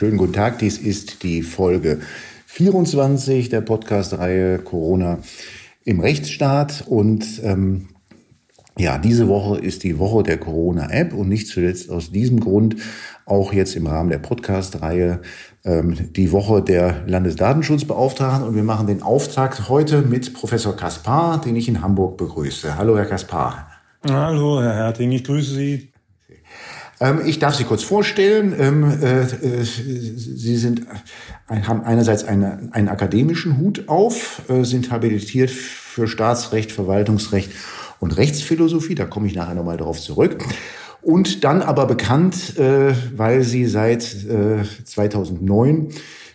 schönen 0.00 0.16
guten 0.16 0.32
Tag. 0.32 0.58
Dies 0.60 0.78
ist 0.78 1.24
die 1.24 1.42
Folge 1.42 2.00
24 2.46 3.50
der 3.50 3.60
Podcast-Reihe 3.60 4.58
Corona 4.60 5.18
im 5.84 6.00
Rechtsstaat. 6.00 6.84
Und 6.86 7.42
ähm, 7.44 7.88
ja, 8.78 8.96
diese 8.96 9.28
Woche 9.28 9.60
ist 9.60 9.84
die 9.84 9.98
Woche 9.98 10.22
der 10.22 10.38
Corona-App 10.38 11.12
und 11.12 11.28
nicht 11.28 11.48
zuletzt 11.48 11.90
aus 11.90 12.10
diesem 12.10 12.40
Grund 12.40 12.76
auch 13.26 13.52
jetzt 13.52 13.76
im 13.76 13.86
Rahmen 13.86 14.08
der 14.08 14.20
Podcast-Reihe 14.20 15.20
ähm, 15.66 16.10
die 16.16 16.32
Woche 16.32 16.62
der 16.62 17.06
Landesdatenschutzbeauftragten. 17.06 18.48
Und 18.48 18.56
wir 18.56 18.64
machen 18.64 18.86
den 18.86 19.02
Auftakt 19.02 19.68
heute 19.68 20.00
mit 20.00 20.32
Professor 20.32 20.74
Kaspar, 20.74 21.42
den 21.42 21.56
ich 21.56 21.68
in 21.68 21.82
Hamburg 21.82 22.16
begrüße. 22.16 22.78
Hallo, 22.78 22.96
Herr 22.96 23.04
Kaspar. 23.04 23.68
Hallo, 24.08 24.62
Herr 24.62 24.76
Herting, 24.76 25.12
ich 25.12 25.24
grüße 25.24 25.52
Sie. 25.52 25.89
Ähm, 27.00 27.22
ich 27.24 27.38
darf 27.38 27.54
Sie 27.54 27.64
kurz 27.64 27.82
vorstellen. 27.82 28.54
Ähm, 28.58 28.84
äh, 29.02 29.22
äh, 29.22 29.64
Sie 29.64 30.56
sind, 30.56 30.82
äh, 31.48 31.62
haben 31.62 31.82
einerseits 31.82 32.24
eine, 32.24 32.68
einen 32.72 32.88
akademischen 32.88 33.58
Hut 33.58 33.88
auf, 33.88 34.42
sind 34.62 34.90
habilitiert 34.90 35.50
für 35.50 36.06
Staatsrecht, 36.06 36.70
Verwaltungsrecht 36.70 37.50
und 37.98 38.16
Rechtsphilosophie. 38.16 38.94
Da 38.94 39.06
komme 39.06 39.26
ich 39.26 39.34
nachher 39.34 39.54
nochmal 39.54 39.78
darauf 39.78 40.00
zurück. 40.00 40.44
Und 41.02 41.44
dann 41.44 41.62
aber 41.62 41.86
bekannt, 41.86 42.54
weil 42.56 43.42
Sie 43.42 43.66
seit 43.66 44.02
2009 44.02 45.88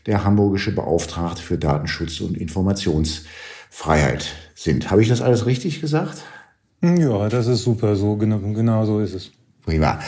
der 0.07 0.23
hamburgische 0.23 0.73
Beauftragte 0.73 1.41
für 1.41 1.57
Datenschutz 1.57 2.19
und 2.19 2.35
Informationsfreiheit 2.35 4.25
sind. 4.55 4.91
Habe 4.91 5.01
ich 5.01 5.07
das 5.07 5.21
alles 5.21 5.45
richtig 5.45 5.81
gesagt? 5.81 6.23
Ja, 6.81 7.29
das 7.29 7.47
ist 7.47 7.63
super. 7.63 7.95
So 7.95 8.17
genau, 8.17 8.39
genau 8.39 8.85
so 8.85 8.99
ist 8.99 9.13
es. 9.13 9.31
Prima. 9.65 9.99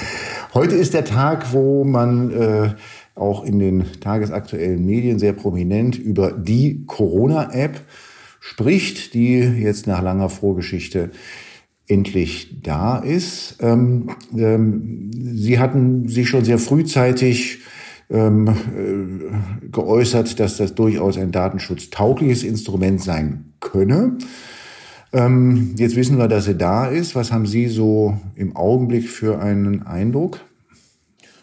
Heute 0.58 0.76
ist 0.76 0.96
der 0.96 1.06
Tag, 1.06 1.54
wo 1.54 1.84
man 1.84 2.32
äh, 2.32 2.74
auch 3.14 3.44
in 3.44 3.60
den 3.60 3.86
tagesaktuellen 4.02 4.84
Medien 4.84 5.20
sehr 5.20 5.34
prominent 5.34 6.00
über 6.00 6.32
die 6.32 6.84
Corona-App 6.88 7.82
spricht, 8.40 9.14
die 9.14 9.38
jetzt 9.38 9.86
nach 9.86 10.02
langer 10.02 10.30
Vorgeschichte 10.30 11.12
endlich 11.88 12.60
da 12.64 12.98
ist. 12.98 13.58
Ähm, 13.62 14.10
ähm, 14.36 15.12
Sie 15.14 15.60
hatten 15.60 16.08
sich 16.08 16.28
schon 16.28 16.44
sehr 16.44 16.58
frühzeitig 16.58 17.60
ähm, 18.10 18.48
äh, 18.48 19.68
geäußert, 19.68 20.40
dass 20.40 20.58
das 20.58 20.74
durchaus 20.74 21.20
ein 21.20 21.32
datenschutztaugliches 21.32 22.42
Instrument 22.42 23.00
sein 23.00 23.54
könne. 23.60 24.18
Ähm, 25.14 25.76
jetzt 25.78 25.96
wissen 25.96 26.18
wir, 26.18 26.28
dass 26.28 26.46
sie 26.46 26.58
da 26.58 26.88
ist. 26.88 27.16
Was 27.16 27.32
haben 27.32 27.46
Sie 27.46 27.68
so 27.68 28.18
im 28.34 28.56
Augenblick 28.56 29.08
für 29.08 29.40
einen 29.40 29.84
Eindruck? 29.86 30.47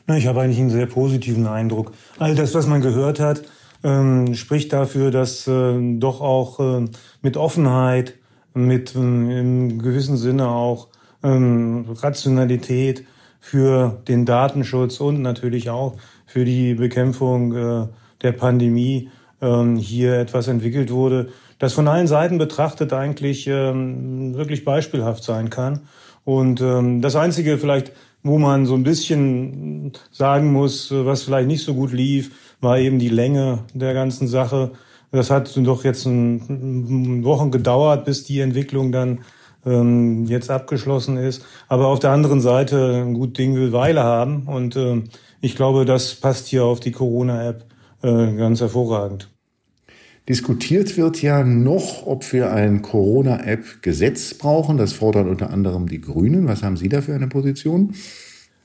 Na, 0.06 0.18
ich 0.18 0.26
habe 0.26 0.42
eigentlich 0.42 0.60
einen 0.60 0.70
sehr 0.70 0.86
positiven 0.86 1.46
Eindruck. 1.46 1.92
All 2.18 2.34
das, 2.34 2.54
was 2.54 2.66
man 2.66 2.82
gehört 2.82 3.20
hat, 3.20 3.42
ähm, 3.82 4.34
spricht 4.34 4.72
dafür, 4.72 5.10
dass 5.10 5.46
äh, 5.46 5.98
doch 5.98 6.20
auch 6.20 6.60
äh, 6.60 6.86
mit 7.22 7.36
Offenheit, 7.36 8.14
mit 8.52 8.94
äh, 8.94 8.98
im 8.98 9.78
gewissen 9.80 10.18
Sinne 10.18 10.48
auch 10.48 10.88
ähm, 11.22 11.86
Rationalität 11.88 13.04
für 13.40 14.02
den 14.06 14.26
Datenschutz 14.26 15.00
und 15.00 15.22
natürlich 15.22 15.70
auch 15.70 15.96
für 16.26 16.44
die 16.44 16.74
Bekämpfung 16.74 17.54
äh, 17.56 17.86
der 18.22 18.32
Pandemie 18.32 19.10
ähm, 19.40 19.76
hier 19.76 20.18
etwas 20.18 20.48
entwickelt 20.48 20.90
wurde, 20.90 21.28
das 21.58 21.72
von 21.72 21.88
allen 21.88 22.06
Seiten 22.06 22.36
betrachtet 22.36 22.92
eigentlich 22.92 23.46
ähm, 23.46 24.34
wirklich 24.34 24.64
beispielhaft 24.64 25.24
sein 25.24 25.48
kann. 25.48 25.80
Und 26.24 26.60
ähm, 26.60 27.00
das 27.00 27.16
Einzige 27.16 27.58
vielleicht, 27.58 27.92
wo 28.24 28.38
man 28.38 28.66
so 28.66 28.74
ein 28.74 28.82
bisschen 28.82 29.92
sagen 30.10 30.52
muss, 30.52 30.90
was 30.90 31.22
vielleicht 31.22 31.46
nicht 31.46 31.62
so 31.62 31.74
gut 31.74 31.92
lief, 31.92 32.32
war 32.60 32.78
eben 32.78 32.98
die 32.98 33.10
Länge 33.10 33.60
der 33.74 33.94
ganzen 33.94 34.26
Sache. 34.26 34.72
Das 35.12 35.30
hat 35.30 35.54
doch 35.58 35.84
jetzt 35.84 36.06
ein, 36.06 37.22
Wochen 37.22 37.50
gedauert, 37.52 38.04
bis 38.04 38.24
die 38.24 38.40
Entwicklung 38.40 38.90
dann 38.90 39.20
ähm, 39.66 40.24
jetzt 40.24 40.50
abgeschlossen 40.50 41.18
ist. 41.18 41.44
Aber 41.68 41.86
auf 41.86 42.00
der 42.00 42.10
anderen 42.10 42.40
Seite, 42.40 43.02
ein 43.04 43.14
gut 43.14 43.38
Ding 43.38 43.54
will 43.54 43.72
Weile 43.72 44.02
haben. 44.02 44.44
Und 44.46 44.74
äh, 44.74 45.02
ich 45.40 45.54
glaube, 45.54 45.84
das 45.84 46.14
passt 46.14 46.48
hier 46.48 46.64
auf 46.64 46.80
die 46.80 46.92
Corona-App 46.92 47.66
äh, 48.02 48.32
ganz 48.36 48.60
hervorragend. 48.60 49.33
Diskutiert 50.28 50.96
wird 50.96 51.20
ja 51.20 51.44
noch, 51.44 52.06
ob 52.06 52.32
wir 52.32 52.50
ein 52.50 52.80
Corona-App-Gesetz 52.80 54.32
brauchen. 54.34 54.78
Das 54.78 54.94
fordern 54.94 55.28
unter 55.28 55.50
anderem 55.50 55.86
die 55.86 56.00
Grünen. 56.00 56.48
Was 56.48 56.62
haben 56.62 56.78
Sie 56.78 56.88
da 56.88 57.02
für 57.02 57.14
eine 57.14 57.28
Position? 57.28 57.94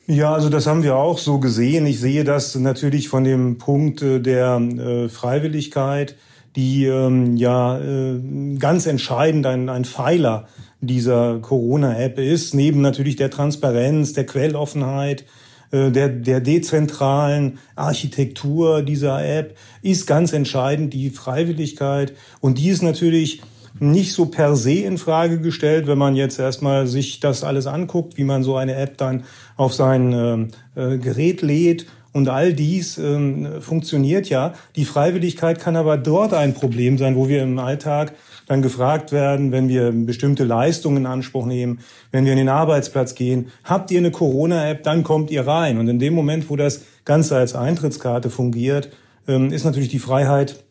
Ja, 0.08 0.34
also 0.34 0.50
das 0.50 0.68
haben 0.68 0.84
wir 0.84 0.96
auch 0.96 1.18
so 1.18 1.40
gesehen. 1.40 1.86
Ich 1.86 2.00
sehe 2.00 2.24
das 2.24 2.56
natürlich 2.56 3.10
von 3.10 3.26
dem 3.26 3.58
Punkt 3.58 4.02
äh, 4.02 4.20
der 4.20 4.56
äh, 4.58 5.10
Freiwilligkeit, 5.10 6.16
die 6.56 6.86
ähm, 6.86 7.36
ja 7.36 7.78
äh, 7.78 8.20
ganz 8.58 8.88
entscheidend 8.88 9.46
ein, 9.46 9.70
ein 9.70 9.86
Pfeiler 9.86 10.48
dieser 10.82 11.40
Corona-App 11.40 12.18
ist, 12.20 12.56
neben 12.56 12.82
natürlich 12.82 13.18
der 13.18 13.30
Transparenz, 13.30 14.14
der 14.14 14.26
Quelloffenheit, 14.26 15.26
der, 15.72 16.10
der 16.10 16.40
dezentralen 16.40 17.60
Architektur 17.76 18.82
dieser 18.82 19.24
App 19.24 19.56
ist 19.82 20.08
ganz 20.08 20.34
entscheidend 20.34 20.94
die 20.94 21.10
Freiwilligkeit. 21.10 22.14
Und 22.40 22.58
die 22.58 22.70
ist 22.70 22.82
natürlich 22.82 23.42
nicht 23.80 24.14
so 24.14 24.26
per 24.26 24.56
se 24.56 24.74
in 24.74 24.98
Frage 24.98 25.40
gestellt, 25.40 25.88
wenn 25.88 25.98
man 25.98 26.16
jetzt 26.16 26.40
erstmal 26.40 26.88
sich 26.88 27.20
das 27.20 27.44
alles 27.44 27.68
anguckt, 27.68 28.18
wie 28.18 28.24
man 28.24 28.44
so 28.44 28.56
eine 28.56 28.76
App 28.76 28.98
dann 28.98 29.24
auf 29.56 29.74
sein 29.74 30.50
äh, 30.76 30.94
äh 30.94 30.98
Gerät 30.98 31.42
lädt 31.42 31.86
und 32.12 32.28
all 32.28 32.54
dies 32.54 32.98
ähm, 32.98 33.48
funktioniert 33.62 34.30
ja. 34.30 34.54
Die 34.76 34.86
Freiwilligkeit 34.86 35.60
kann 35.60 35.76
aber 35.76 35.98
dort 35.98 36.34
ein 36.34 36.54
Problem 36.54 36.98
sein, 36.98 37.16
wo 37.16 37.28
wir 37.28 37.44
im 37.44 37.58
Alltag 37.60 38.14
dann 38.48 38.62
gefragt 38.64 39.12
werden, 39.12 39.52
wenn 39.52 39.70
wir 39.70 39.92
bestimmte 39.92 40.44
Leistungen 40.44 40.98
in 40.98 41.06
Anspruch 41.06 41.46
nehmen, 41.46 41.82
wenn 42.12 42.26
wir 42.26 42.32
in 42.32 42.40
den 42.40 42.50
Arbeitsplatz 42.50 43.14
gehen, 43.14 43.52
habt 43.64 43.92
ihr 43.92 44.00
eine 44.00 44.10
Corona-App, 44.10 44.82
dann 44.82 45.04
kommt 45.04 45.30
ihr 45.30 45.46
rein. 45.46 45.78
Und 45.78 45.88
in 45.88 46.00
dem 46.00 46.16
Moment, 46.16 46.50
wo 46.50 46.56
das 46.56 46.82
Ganze 47.06 47.38
als 47.38 47.54
Eintrittskarte 47.54 48.32
fungiert, 48.32 48.90
ähm, 49.28 49.52
ist 49.52 49.66
natürlich 49.66 49.90
die 49.90 50.00
Freiheit, 50.00 50.64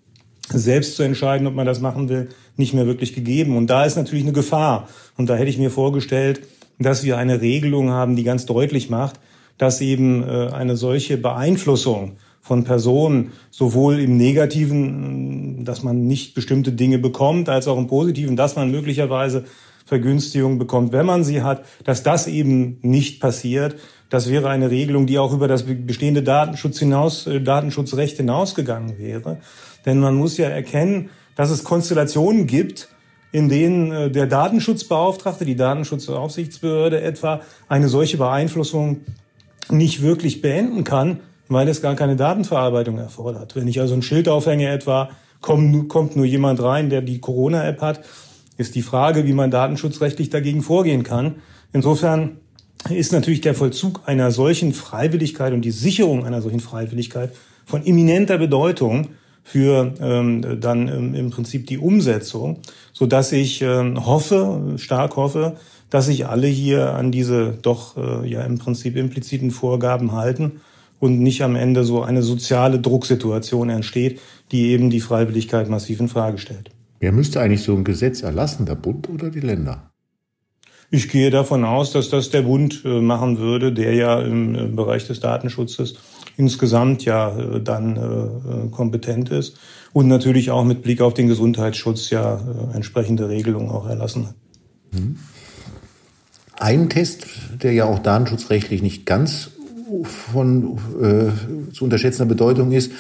selbst 0.53 0.97
zu 0.97 1.03
entscheiden, 1.03 1.47
ob 1.47 1.54
man 1.54 1.66
das 1.66 1.81
machen 1.81 2.09
will, 2.09 2.28
nicht 2.56 2.75
mehr 2.75 2.86
wirklich 2.86 3.14
gegeben. 3.14 3.56
Und 3.56 3.69
da 3.69 3.84
ist 3.84 3.97
natürlich 3.97 4.25
eine 4.25 4.32
Gefahr. 4.32 4.88
Und 5.16 5.28
da 5.28 5.36
hätte 5.36 5.50
ich 5.50 5.59
mir 5.59 5.70
vorgestellt, 5.70 6.41
dass 6.78 7.04
wir 7.04 7.16
eine 7.16 7.41
Regelung 7.41 7.91
haben, 7.91 8.16
die 8.16 8.25
ganz 8.25 8.47
deutlich 8.47 8.91
macht, 8.91 9.20
dass 9.58 9.81
eben 9.81 10.22
äh, 10.22 10.50
eine 10.53 10.76
solche 10.76 11.19
Beeinflussung 11.19 12.16
von 12.41 12.64
Personen, 12.64 13.32
sowohl 13.50 13.98
im 14.00 14.16
Negativen, 14.16 15.64
dass 15.64 15.82
man 15.82 16.06
nicht 16.06 16.34
bestimmte 16.34 16.72
Dinge 16.72 16.98
bekommt, 16.98 17.48
als 17.48 17.69
auch 17.69 17.76
im 17.76 17.88
Positiven, 17.88 18.37
dass 18.37 18.56
man 18.56 18.70
möglicherweise 18.70 19.44
Vergünstigungen 19.84 20.58
bekommt, 20.58 20.92
wenn 20.92 21.06
man 21.06 21.25
sie 21.25 21.42
hat, 21.42 21.64
dass 21.84 22.03
das 22.03 22.26
eben 22.26 22.78
nicht 22.82 23.20
passiert. 23.20 23.76
Das 24.10 24.31
wäre 24.31 24.48
eine 24.48 24.70
Regelung, 24.70 25.06
die 25.06 25.19
auch 25.19 25.32
über 25.32 25.48
das 25.48 25.64
bestehende 25.64 26.22
Datenschutz 26.22 26.78
hinaus, 26.78 27.26
äh, 27.26 27.41
Datenschutzrecht 27.41 28.16
hinausgegangen 28.16 28.98
wäre. 28.98 29.38
Denn 29.88 30.00
man 30.00 30.15
muss 30.16 30.37
ja 30.37 30.49
erkennen, 30.49 31.09
dass 31.34 31.49
es 31.49 31.65
Konstellationen 31.65 32.47
gibt, 32.47 32.88
in 33.32 33.49
denen 33.49 33.91
äh, 33.91 34.10
der 34.10 34.26
Datenschutzbeauftragte, 34.26 35.47
die 35.47 35.56
Datenschutzaufsichtsbehörde 35.56 37.00
etwa 37.00 37.41
eine 37.71 37.88
solche 37.88 38.19
Beeinflussung 38.19 39.00
nicht 39.71 40.03
wirklich 40.03 40.43
beenden 40.43 40.84
kann, 40.84 41.21
weil 41.49 41.69
es 41.69 41.81
gar 41.81 41.94
keine 41.94 42.16
Datenverarbeitung 42.16 42.99
erfordert. 42.99 43.56
Wenn 43.56 43.66
ich 43.66 43.81
also 43.81 43.94
ein 43.94 44.03
Schild 44.03 44.28
aufhänge 44.28 44.69
etwa, 44.69 45.09
kommt, 45.41 46.16
nur 46.16 46.26
jemand 46.26 46.62
rein, 46.62 46.91
der 46.91 47.00
die 47.00 47.20
Corona-App 47.20 47.81
hat, 47.81 48.05
ist 48.59 48.75
die 48.75 48.82
Frage, 48.82 49.26
wie 49.26 49.32
man 49.32 49.50
datenschutzrechtlich 49.50 50.28
dagegen 50.28 50.60
vorgehen 50.60 51.03
kann. 51.03 51.37
Insofern 51.72 52.38
ist 52.91 53.12
natürlich 53.12 53.41
der 53.41 53.55
Vollzug 53.55 54.03
einer 54.05 54.32
solchen 54.32 54.75
Freiwilligkeit 54.75 55.55
und 55.55 55.62
die 55.62 55.70
Sicherung 55.70 56.26
einer 56.26 56.43
solchen 56.43 56.60
Freiwilligkeit 56.60 57.34
von 57.65 57.87
eminenter 57.87 58.37
Bedeutung 58.37 59.08
für 59.48 59.94
ähm, 60.00 60.60
dann 60.60 60.88
ähm, 60.88 61.14
im 61.14 61.30
Prinzip 61.30 61.66
die 61.66 61.78
Umsetzung, 61.78 62.58
so 62.92 63.06
dass 63.06 63.32
ich 63.32 63.62
ähm, 63.62 64.04
hoffe, 64.04 64.74
stark 64.76 65.16
hoffe, 65.16 65.56
dass 65.88 66.06
sich 66.06 66.26
alle 66.26 66.46
hier 66.46 66.92
an 66.92 67.10
diese 67.10 67.56
doch 67.62 67.96
äh, 67.96 68.28
ja 68.28 68.42
im 68.42 68.58
Prinzip 68.58 68.94
impliziten 68.94 69.50
Vorgaben 69.50 70.12
halten 70.12 70.60
und 71.00 71.20
nicht 71.20 71.42
am 71.42 71.56
Ende 71.56 71.84
so 71.84 72.02
eine 72.02 72.22
soziale 72.22 72.78
Drucksituation 72.78 73.70
entsteht, 73.70 74.20
die 74.52 74.66
eben 74.66 74.90
die 74.90 75.00
Freiwilligkeit 75.00 75.70
massiv 75.70 76.00
in 76.00 76.08
Frage 76.08 76.36
stellt. 76.36 76.70
Wer 77.00 77.12
müsste 77.12 77.40
eigentlich 77.40 77.62
so 77.62 77.74
ein 77.74 77.84
Gesetz 77.84 78.22
erlassen, 78.22 78.66
der 78.66 78.74
Bund 78.74 79.08
oder 79.08 79.30
die 79.30 79.40
Länder? 79.40 79.90
Ich 80.90 81.08
gehe 81.08 81.30
davon 81.30 81.64
aus, 81.64 81.92
dass 81.92 82.10
das 82.10 82.28
der 82.28 82.42
Bund 82.42 82.82
äh, 82.84 83.00
machen 83.00 83.38
würde, 83.38 83.72
der 83.72 83.94
ja 83.94 84.20
im 84.20 84.54
äh, 84.54 84.64
Bereich 84.66 85.06
des 85.06 85.20
Datenschutzes 85.20 85.96
insgesamt 86.38 87.05
ja 87.05 87.37
äh, 87.37 87.61
dann 87.61 88.70
kompetent 88.70 89.29
ist 89.31 89.58
und 89.93 90.08
natürlich 90.08 90.50
auch 90.50 90.64
mit 90.64 90.82
Blick 90.82 91.02
auf 91.02 91.12
den 91.12 91.29
Gesundheitsschutz 91.29 92.08
ja 92.08 92.40
entsprechende 92.73 93.29
Regelungen 93.29 93.69
auch 93.69 93.87
erlassen 93.87 94.29
hat. 94.29 94.35
Mhm. 94.93 95.19
Ein 96.58 96.88
Test, 96.88 97.26
der 97.62 97.73
ja 97.73 97.85
auch 97.85 97.99
datenschutzrechtlich 97.99 98.82
nicht 98.82 99.06
ganz 99.06 99.50
von 100.32 100.79
äh, 101.00 101.73
zu 101.73 101.85
unterschätzender 101.85 102.26
Bedeutung 102.26 102.73
ist, 102.73 102.93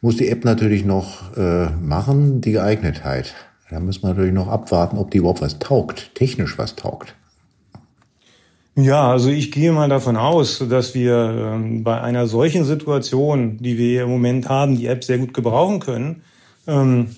muss 0.00 0.16
die 0.16 0.28
App 0.28 0.44
natürlich 0.44 0.84
noch 0.84 1.36
äh, 1.36 1.70
machen, 1.70 2.40
die 2.40 2.52
Geeignetheit. 2.52 3.34
Da 3.70 3.80
müssen 3.80 4.02
wir 4.02 4.10
natürlich 4.10 4.32
noch 4.32 4.48
abwarten, 4.48 4.98
ob 4.98 5.10
die 5.10 5.18
überhaupt 5.18 5.40
was 5.40 5.58
taugt, 5.58 6.14
technisch 6.14 6.58
was 6.58 6.76
taugt. 6.76 7.14
Ja, 8.74 9.10
also 9.10 9.28
ich 9.28 9.52
gehe 9.52 9.70
mal 9.70 9.90
davon 9.90 10.16
aus, 10.16 10.64
dass 10.66 10.94
wir 10.94 11.52
ähm, 11.54 11.84
bei 11.84 12.00
einer 12.00 12.26
solchen 12.26 12.64
Situation, 12.64 13.58
die 13.58 13.76
wir 13.76 14.04
im 14.04 14.08
Moment 14.08 14.48
haben, 14.48 14.78
die 14.78 14.86
App 14.86 15.04
sehr 15.04 15.18
gut 15.18 15.34
gebrauchen 15.34 15.78
können. 15.78 16.22
Ähm, 16.66 17.08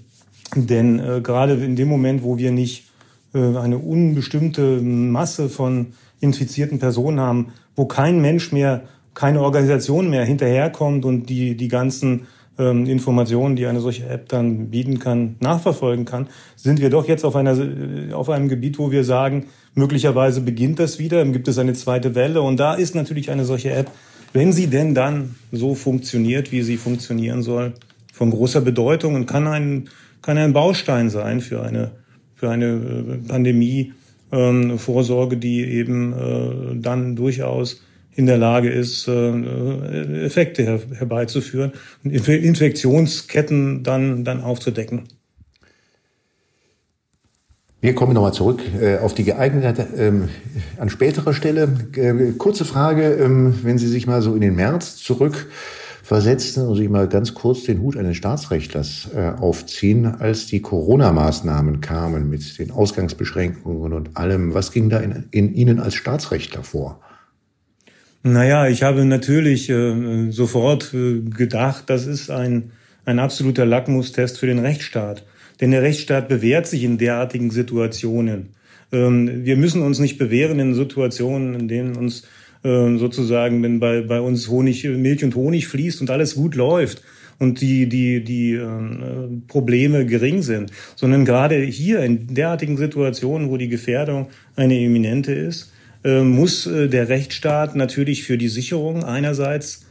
denn 0.57 0.99
äh, 0.99 1.21
gerade 1.21 1.55
in 1.55 1.77
dem 1.77 1.87
Moment, 1.87 2.25
wo 2.25 2.39
wir 2.39 2.51
nicht 2.51 2.91
äh, 3.35 3.57
eine 3.57 3.79
unbestimmte 3.79 4.81
Masse 4.83 5.49
von 5.49 5.93
infizierten 6.19 6.81
Personen 6.81 7.21
haben, 7.21 7.53
wo 7.77 7.85
kein 7.85 8.21
Mensch 8.21 8.51
mehr, 8.51 8.83
keine 9.15 9.41
Organisation 9.41 10.11
mehr 10.11 10.25
hinterherkommt 10.25 11.05
und 11.05 11.27
die, 11.27 11.57
die 11.57 11.69
ganzen 11.69 12.27
ähm, 12.59 12.87
Informationen, 12.87 13.55
die 13.55 13.67
eine 13.67 13.81
solche 13.81 14.09
App 14.09 14.29
dann 14.29 14.71
bieten 14.71 14.99
kann, 14.99 15.37
nachverfolgen 15.39 16.05
kann, 16.05 16.27
sind 16.57 16.81
wir 16.81 16.91
doch 16.91 17.07
jetzt 17.07 17.25
auf, 17.25 17.37
einer, 17.37 17.57
äh, 17.57 18.13
auf 18.13 18.29
einem 18.29 18.49
Gebiet, 18.49 18.79
wo 18.79 18.91
wir 18.91 19.05
sagen, 19.05 19.47
möglicherweise 19.75 20.41
beginnt 20.41 20.79
das 20.79 20.99
wieder, 20.99 21.25
gibt 21.27 21.49
es 21.49 21.59
eine 21.59 21.73
zweite 21.75 22.15
Welle 22.15 22.43
und 22.43 22.59
da 22.59 22.75
ist 22.75 22.95
natürlich 22.95 23.31
eine 23.31 23.45
solche 23.45 23.71
App, 23.73 23.91
wenn 24.33 24.53
sie 24.53 24.67
denn 24.67 24.95
dann 24.95 25.37
so 25.53 25.75
funktioniert, 25.75 26.53
wie 26.53 26.63
sie 26.63 26.77
funktionieren 26.77 27.43
soll, 27.43 27.75
von 28.13 28.31
großer 28.31 28.61
Bedeutung 28.61 29.15
und 29.15 29.27
kann 29.27 29.47
ein, 29.47 29.89
kann 30.23 30.39
ein 30.39 30.53
Baustein 30.53 31.11
sein 31.11 31.41
für 31.41 31.63
eine, 31.63 31.93
für 32.35 32.51
eine 32.51 32.67
äh, 32.67 33.29
Pandemie, 33.29 33.93
ähm, 34.33 34.79
Vorsorge, 34.79 35.37
die 35.37 35.65
eben 35.65 36.13
äh, 36.13 36.81
dann 36.81 37.17
durchaus 37.17 37.83
in 38.17 38.27
der 38.27 38.39
Lage 38.39 38.71
ist, 38.71 39.09
äh, 39.09 40.25
Effekte 40.25 40.63
her 40.63 40.81
herbeizuführen 40.95 41.73
und 42.05 42.11
Infektionsketten 42.11 43.83
dann, 43.83 44.25
dann 44.25 44.41
aufzudecken. 44.41 45.05
Wir 47.85 47.95
kommen 47.95 48.15
nochmal 48.15 48.33
zurück 48.33 48.63
äh, 48.81 48.97
auf 48.97 49.13
die 49.13 49.25
Geeignetheit 49.25 49.89
ähm, 49.99 50.31
an 50.79 50.89
späterer 50.89 51.35
Stelle. 51.35 51.69
Äh, 51.95 52.33
kurze 52.39 52.65
Frage, 52.65 53.13
ähm, 53.13 53.59
wenn 53.63 53.77
Sie 53.77 53.89
sich 53.89 54.07
mal 54.07 54.23
so 54.23 54.35
in 54.35 54.41
den 54.41 54.55
März 54.55 54.97
zurück 54.97 55.49
versetzen 56.03 56.67
und 56.67 56.77
sich 56.77 56.89
mal 56.89 57.09
ganz 57.09 57.35
kurz 57.35 57.65
den 57.65 57.83
Hut 57.83 57.99
eines 57.99 58.17
Staatsrechtlers 58.17 59.11
äh, 59.15 59.33
aufziehen, 59.39 60.07
als 60.07 60.47
die 60.47 60.63
Corona-Maßnahmen 60.63 61.83
kamen 61.83 62.31
mit 62.31 62.59
den 62.59 62.71
Ausgangsbeschränkungen 62.71 63.93
und 63.93 64.17
allem. 64.17 64.55
Was 64.55 64.73
ging 64.73 64.89
da 64.89 65.01
in, 65.01 65.25
in 65.31 65.53
Ihnen 65.53 65.79
als 65.79 65.95
Staatsrechtler 65.95 66.63
vor? 66.63 67.03
Naja, 68.23 68.67
ich 68.67 68.83
habe 68.83 69.05
natürlich 69.05 69.69
äh, 69.69 70.31
sofort 70.31 70.95
äh, 70.95 71.21
gedacht, 71.21 71.85
das 71.89 72.07
ist 72.07 72.31
ein, 72.31 72.71
ein 73.05 73.19
absoluter 73.19 73.67
Lackmustest 73.67 74.39
für 74.39 74.47
den 74.47 74.61
Rechtsstaat. 74.61 75.23
Denn 75.61 75.71
der 75.71 75.83
Rechtsstaat 75.83 76.29
bewährt 76.29 76.67
sich 76.67 76.85
in 76.85 76.99
derartigen 76.99 77.51
Situationen. 77.51 78.51
Ähm, 78.93 79.45
wir 79.45 79.57
müssen 79.57 79.83
uns 79.83 79.99
nicht 79.99 80.19
bewähren 80.19 80.59
in 80.59 80.75
Situationen, 80.75 81.55
in 81.55 81.69
denen 81.69 81.97
uns 81.97 82.25
äh, 82.63 82.97
sozusagen, 82.97 83.63
wenn 83.63 83.81
bei, 83.81 84.01
bei 84.03 84.21
uns 84.21 84.49
Honig, 84.49 84.85
Milch 84.85 85.25
und 85.25 85.35
Honig 85.35 85.69
fließt 85.69 86.01
und 86.01 86.11
alles 86.11 86.35
gut 86.35 86.55
läuft 86.55 87.03
und 87.39 87.61
die, 87.61 87.89
die, 87.89 88.23
die 88.23 88.53
äh, 88.55 88.69
Probleme 89.49 90.07
gering 90.07 90.43
sind, 90.43 90.71
sondern 90.97 91.25
gerade 91.25 91.61
hier 91.61 92.01
in 92.01 92.35
derartigen 92.35 92.77
Situationen, 92.77 93.51
wo 93.51 93.57
die 93.57 93.69
Gefährdung 93.69 94.29
eine 94.57 94.79
eminente 94.79 95.33
ist, 95.33 95.73
äh, 96.05 96.23
muss 96.23 96.67
äh, 96.67 96.89
der 96.89 97.09
Rechtsstaat 97.09 97.77
natürlich 97.77 98.25
für 98.25 98.39
die 98.39 98.49
Sicherung 98.49 99.05
einerseits 99.05 99.84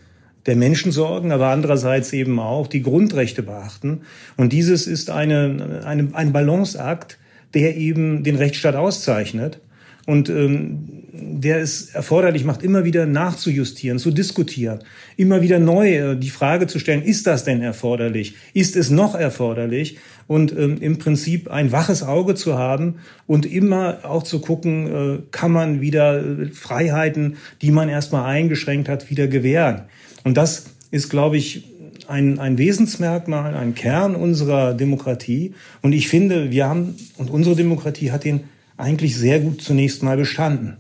der 0.46 0.56
Menschen 0.56 0.92
sorgen, 0.92 1.32
aber 1.32 1.48
andererseits 1.48 2.12
eben 2.14 2.40
auch 2.40 2.68
die 2.68 2.82
Grundrechte 2.82 3.44
beachten. 3.44 4.02
Und 4.38 4.54
dieses 4.54 4.88
ist 4.88 5.10
eine, 5.10 5.82
eine, 5.86 6.10
ein 6.14 6.34
Balanceakt, 6.34 7.18
der 7.54 7.78
eben 7.78 8.24
den 8.24 8.36
Rechtsstaat 8.36 8.76
auszeichnet 8.76 9.60
und 10.06 10.30
ähm, 10.30 11.04
der 11.14 11.60
es 11.60 11.94
erforderlich 11.94 12.44
macht, 12.44 12.64
immer 12.64 12.84
wieder 12.84 13.06
nachzujustieren, 13.06 14.00
zu 14.00 14.12
diskutieren, 14.12 14.80
immer 15.16 15.42
wieder 15.42 15.60
neu 15.60 15.96
äh, 15.96 16.16
die 16.18 16.30
Frage 16.30 16.68
zu 16.68 16.80
stellen, 16.80 17.04
ist 17.04 17.28
das 17.28 17.46
denn 17.46 17.62
erforderlich? 17.62 18.36
Ist 18.54 18.76
es 18.76 18.90
noch 18.90 19.16
erforderlich? 19.16 19.98
Und 20.28 20.52
ähm, 20.58 20.78
im 20.82 20.98
Prinzip 20.98 21.52
ein 21.52 21.72
waches 21.72 22.02
Auge 22.04 22.36
zu 22.36 22.58
haben 22.58 22.96
und 23.28 23.46
immer 23.46 24.00
auch 24.04 24.24
zu 24.24 24.40
gucken, 24.40 24.88
äh, 24.88 25.22
kann 25.32 25.52
man 25.52 25.82
wieder 25.82 26.20
äh, 26.20 26.48
Freiheiten, 26.48 27.38
die 27.62 27.72
man 27.72 27.90
erstmal 27.90 28.26
eingeschränkt 28.26 28.90
hat, 28.90 29.10
wieder 29.10 29.28
gewähren. 29.28 29.84
Und 30.24 30.38
das 30.38 30.66
ist, 30.92 31.10
glaube 31.10 31.38
ich, 31.38 31.66
ein, 32.08 32.40
ein 32.40 32.58
Wesensmerkmal, 32.58 33.56
ein 33.56 33.76
Kern 33.76 34.16
unserer 34.16 34.74
Demokratie. 34.74 35.54
Und 35.82 35.94
ich 35.94 36.08
finde, 36.08 36.52
wir 36.52 36.68
haben, 36.68 36.96
und 37.18 37.30
unsere 37.30 37.56
Demokratie 37.56 38.12
hat 38.12 38.24
den 38.24 38.42
eigentlich 38.78 39.16
sehr 39.16 39.40
gut 39.40 39.62
zunächst 39.62 40.04
mal 40.04 40.18
bestanden. 40.18 40.78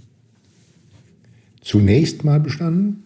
Zunächst 1.61 2.23
mal 2.23 2.39
bestanden? 2.39 3.02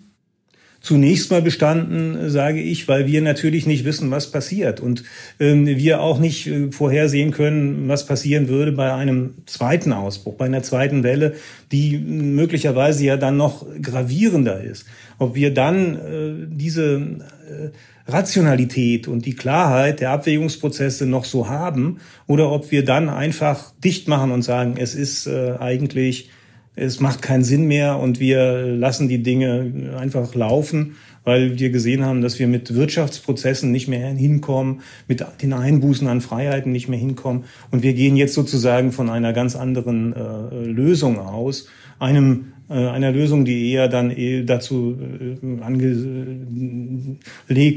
Zunächst 0.88 1.32
mal 1.32 1.42
bestanden, 1.42 2.30
sage 2.30 2.62
ich, 2.62 2.88
weil 2.88 3.08
wir 3.08 3.22
natürlich 3.22 3.68
nicht 3.68 3.84
wissen, 3.84 4.10
was 4.10 4.32
passiert 4.32 4.80
und 4.80 5.04
ähm, 5.38 5.68
wir 5.68 6.00
auch 6.00 6.18
nicht 6.18 6.48
äh, 6.48 6.72
vorhersehen 6.72 7.32
können, 7.32 7.90
was 7.90 8.06
passieren 8.06 8.48
würde 8.48 8.72
bei 8.72 8.94
einem 8.94 9.34
zweiten 9.48 9.92
Ausbruch, 9.92 10.36
bei 10.36 10.46
einer 10.46 10.64
zweiten 10.64 11.04
Welle, 11.04 11.34
die 11.74 11.98
möglicherweise 11.98 13.04
ja 13.04 13.18
dann 13.18 13.36
noch 13.36 13.66
gravierender 13.82 14.64
ist. 14.64 14.86
Ob 15.20 15.36
wir 15.36 15.54
dann 15.54 15.96
äh, 15.96 16.48
diese 16.56 16.96
äh, 16.96 18.10
Rationalität 18.10 19.10
und 19.10 19.26
die 19.26 19.36
Klarheit 19.36 20.00
der 20.00 20.12
Abwägungsprozesse 20.12 21.06
noch 21.06 21.26
so 21.26 21.50
haben 21.50 21.98
oder 22.28 22.50
ob 22.50 22.72
wir 22.72 22.86
dann 22.86 23.10
einfach 23.10 23.74
dicht 23.84 24.08
machen 24.08 24.32
und 24.32 24.44
sagen, 24.44 24.76
es 24.80 24.96
ist 24.96 25.28
äh, 25.28 25.56
eigentlich, 25.60 26.30
es 26.78 27.00
macht 27.00 27.22
keinen 27.22 27.44
Sinn 27.44 27.68
mehr 27.68 27.98
und 27.98 28.20
wir 28.20 28.62
lassen 28.62 29.10
die 29.10 29.24
Dinge 29.24 29.96
einfach 29.98 30.34
laufen, 30.36 30.96
weil 31.24 31.60
wir 31.60 31.72
gesehen 31.72 32.06
haben, 32.06 32.22
dass 32.22 32.40
wir 32.40 32.48
mit 32.48 32.74
Wirtschaftsprozessen 32.74 33.72
nicht 33.72 33.88
mehr 33.88 34.10
hinkommen, 34.12 34.82
mit 35.08 35.26
den 35.42 35.54
Einbußen 35.54 36.08
an 36.08 36.22
Freiheiten 36.22 36.72
nicht 36.72 36.88
mehr 36.88 37.00
hinkommen 37.00 37.46
und 37.72 37.84
wir 37.84 37.94
gehen 37.94 38.16
jetzt 38.16 38.36
sozusagen 38.36 38.92
von 38.92 39.10
einer 39.10 39.34
ganz 39.34 39.56
anderen 39.56 40.14
äh, 40.14 40.66
Lösung 40.66 41.20
aus, 41.20 41.68
einem 42.00 42.54
äh, 42.70 42.74
einer 42.74 43.12
Lösung, 43.12 43.44
die 43.44 43.72
eher 43.72 43.88
dann 43.88 44.12
eh 44.12 44.44
dazu 44.44 44.98
äh, 45.00 45.64
angelegt 45.64 47.18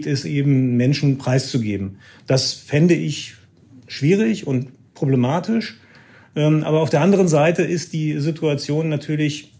ist, 0.06 0.26
eben 0.26 0.76
Menschen 0.76 1.16
preiszugeben. 1.16 1.96
Das 2.26 2.52
fände 2.52 2.94
ich 2.94 3.34
schwierig 3.86 4.46
und 4.46 4.68
problematisch. 4.94 5.79
Ähm, 6.36 6.62
aber 6.64 6.80
auf 6.80 6.90
der 6.90 7.00
anderen 7.00 7.28
Seite 7.28 7.62
ist 7.62 7.92
die 7.92 8.18
Situation 8.18 8.88
natürlich 8.88 9.52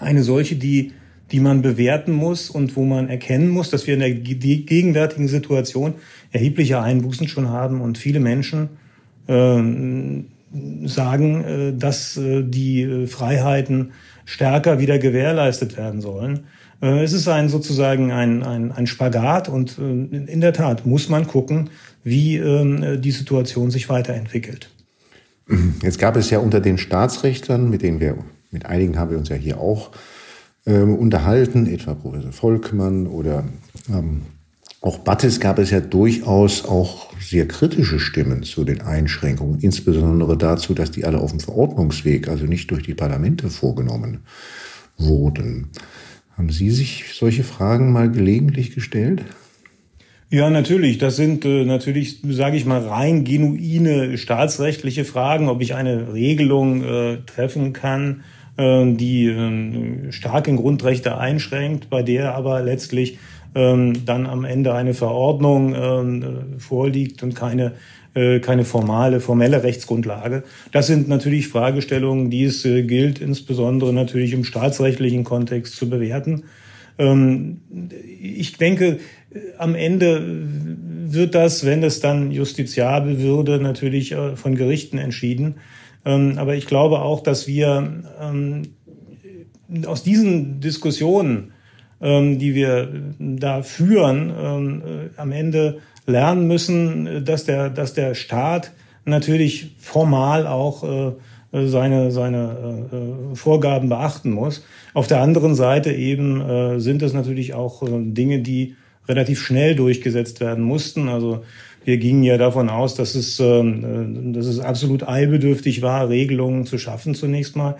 eine 0.00 0.22
solche, 0.22 0.56
die, 0.56 0.92
die 1.32 1.40
man 1.40 1.62
bewerten 1.62 2.12
muss 2.12 2.50
und 2.50 2.76
wo 2.76 2.84
man 2.84 3.08
erkennen 3.08 3.48
muss, 3.48 3.70
dass 3.70 3.86
wir 3.86 3.94
in 3.94 4.00
der 4.00 4.12
gegenwärtigen 4.12 5.28
Situation 5.28 5.94
erhebliche 6.32 6.80
Einbußen 6.80 7.28
schon 7.28 7.48
haben 7.48 7.80
und 7.80 7.98
viele 7.98 8.20
Menschen 8.20 8.68
ähm, 9.28 10.26
sagen, 10.84 11.76
dass 11.78 12.18
die 12.20 13.06
Freiheiten 13.08 13.92
stärker 14.24 14.78
wieder 14.78 14.98
gewährleistet 14.98 15.76
werden 15.76 16.00
sollen. 16.00 16.46
Äh, 16.82 17.02
es 17.02 17.12
ist 17.12 17.28
ein 17.28 17.48
sozusagen 17.48 18.12
ein, 18.12 18.42
ein, 18.42 18.72
ein 18.72 18.86
Spagat 18.86 19.48
und 19.48 19.78
äh, 19.78 19.82
in 19.82 20.40
der 20.40 20.52
Tat 20.52 20.84
muss 20.84 21.08
man 21.08 21.26
gucken, 21.26 21.70
wie 22.04 22.36
ähm, 22.36 23.00
die 23.00 23.10
Situation 23.12 23.70
sich 23.70 23.88
weiterentwickelt. 23.88 24.70
Jetzt 25.82 25.98
gab 25.98 26.16
es 26.16 26.30
ja 26.30 26.38
unter 26.38 26.60
den 26.60 26.78
Staatsrechtlern, 26.78 27.70
mit 27.70 27.82
denen 27.82 28.00
wir, 28.00 28.16
mit 28.50 28.66
einigen 28.66 28.98
haben 28.98 29.10
wir 29.10 29.18
uns 29.18 29.28
ja 29.28 29.36
hier 29.36 29.60
auch 29.60 29.92
ähm, 30.66 30.96
unterhalten, 30.96 31.66
etwa 31.66 31.94
Professor 31.94 32.32
Volkmann 32.32 33.06
oder 33.06 33.44
ähm, 33.88 34.22
auch 34.80 34.98
Battes 34.98 35.40
gab 35.40 35.58
es 35.58 35.70
ja 35.70 35.80
durchaus 35.80 36.64
auch 36.64 37.12
sehr 37.20 37.48
kritische 37.48 37.98
Stimmen 37.98 38.42
zu 38.42 38.64
den 38.64 38.82
Einschränkungen, 38.82 39.58
insbesondere 39.60 40.36
dazu, 40.36 40.74
dass 40.74 40.90
die 40.90 41.04
alle 41.04 41.18
auf 41.18 41.30
dem 41.30 41.40
Verordnungsweg, 41.40 42.28
also 42.28 42.44
nicht 42.44 42.70
durch 42.70 42.84
die 42.84 42.94
Parlamente 42.94 43.48
vorgenommen 43.50 44.20
wurden. 44.96 45.70
Haben 46.36 46.50
Sie 46.50 46.70
sich 46.70 47.14
solche 47.18 47.42
Fragen 47.42 47.92
mal 47.92 48.10
gelegentlich 48.10 48.74
gestellt? 48.74 49.24
Ja, 50.28 50.50
natürlich. 50.50 50.98
Das 50.98 51.14
sind 51.14 51.44
äh, 51.44 51.64
natürlich, 51.64 52.18
sage 52.28 52.56
ich 52.56 52.66
mal, 52.66 52.80
rein 52.80 53.22
genuine 53.22 54.18
staatsrechtliche 54.18 55.04
Fragen, 55.04 55.48
ob 55.48 55.62
ich 55.62 55.74
eine 55.74 56.12
Regelung 56.12 56.82
äh, 56.82 57.18
treffen 57.26 57.72
kann, 57.72 58.24
äh, 58.56 58.92
die 58.92 59.26
äh, 59.26 60.10
stark 60.10 60.48
in 60.48 60.56
Grundrechte 60.56 61.16
einschränkt, 61.18 61.90
bei 61.90 62.02
der 62.02 62.34
aber 62.34 62.60
letztlich 62.60 63.18
ähm, 63.54 64.04
dann 64.04 64.26
am 64.26 64.44
Ende 64.44 64.74
eine 64.74 64.94
Verordnung 64.94 65.74
ähm, 65.74 66.22
äh, 66.22 66.60
vorliegt 66.60 67.22
und 67.22 67.36
keine 67.36 67.74
äh, 68.16 68.40
keine 68.40 68.64
formale, 68.64 69.20
formelle 69.20 69.62
Rechtsgrundlage. 69.62 70.42
Das 70.72 70.86
sind 70.86 71.06
natürlich 71.06 71.48
Fragestellungen, 71.48 72.30
die 72.30 72.44
es 72.44 72.64
äh, 72.64 72.82
gilt, 72.82 73.20
insbesondere 73.20 73.92
natürlich 73.92 74.32
im 74.32 74.42
staatsrechtlichen 74.42 75.22
Kontext 75.22 75.76
zu 75.76 75.90
bewerten. 75.90 76.44
Ähm, 76.98 77.60
ich 78.20 78.56
denke, 78.56 78.98
am 79.58 79.74
Ende 79.74 80.22
wird 81.12 81.34
das, 81.34 81.64
wenn 81.64 81.82
es 81.82 82.00
dann 82.00 82.30
justiziabel 82.32 83.20
würde, 83.20 83.60
natürlich 83.60 84.12
äh, 84.12 84.36
von 84.36 84.54
Gerichten 84.54 84.98
entschieden. 84.98 85.56
Ähm, 86.04 86.38
aber 86.38 86.54
ich 86.54 86.66
glaube 86.66 87.00
auch, 87.00 87.22
dass 87.22 87.46
wir 87.46 88.02
ähm, 88.20 88.62
aus 89.86 90.02
diesen 90.02 90.60
Diskussionen, 90.60 91.52
die 91.98 92.54
wir 92.54 92.92
da 93.18 93.62
führen, 93.62 94.30
äh, 94.30 95.18
am 95.18 95.32
Ende 95.32 95.78
lernen 96.06 96.46
müssen, 96.46 97.24
dass 97.24 97.46
der, 97.46 97.70
dass 97.70 97.94
der 97.94 98.14
Staat 98.14 98.72
natürlich 99.06 99.74
formal 99.78 100.46
auch 100.46 101.16
äh, 101.52 101.66
seine, 101.66 102.10
seine 102.10 103.32
Vorgaben 103.34 103.88
beachten 103.88 104.30
muss. 104.30 104.64
Auf 104.94 105.06
der 105.06 105.20
anderen 105.20 105.54
Seite 105.54 105.92
eben 105.92 106.80
sind 106.80 107.02
es 107.02 107.12
natürlich 107.12 107.54
auch 107.54 107.82
Dinge, 107.86 108.40
die 108.40 108.76
relativ 109.08 109.40
schnell 109.40 109.74
durchgesetzt 109.74 110.40
werden 110.40 110.64
mussten. 110.64 111.08
Also 111.08 111.42
wir 111.86 111.98
gingen 111.98 112.24
ja 112.24 112.36
davon 112.36 112.68
aus, 112.68 112.96
dass 112.96 113.14
es, 113.14 113.38
ähm, 113.38 114.32
dass 114.32 114.46
es 114.46 114.58
absolut 114.58 115.08
eilbedürftig 115.08 115.82
war, 115.82 116.08
Regelungen 116.08 116.66
zu 116.66 116.78
schaffen 116.78 117.14
zunächst 117.14 117.54
mal. 117.54 117.76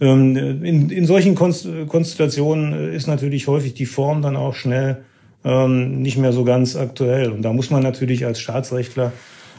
Ähm, 0.00 0.36
in, 0.62 0.90
in 0.90 1.06
solchen 1.06 1.34
Konstellationen 1.34 2.92
ist 2.92 3.08
natürlich 3.08 3.48
häufig 3.48 3.74
die 3.74 3.86
Form 3.86 4.22
dann 4.22 4.36
auch 4.36 4.54
schnell 4.54 4.98
ähm, 5.44 6.02
nicht 6.02 6.18
mehr 6.18 6.32
so 6.32 6.44
ganz 6.44 6.76
aktuell. 6.76 7.32
Und 7.32 7.42
da 7.42 7.52
muss 7.52 7.70
man 7.70 7.82
natürlich 7.82 8.24
als 8.24 8.38
Staatsrechtler 8.38 9.12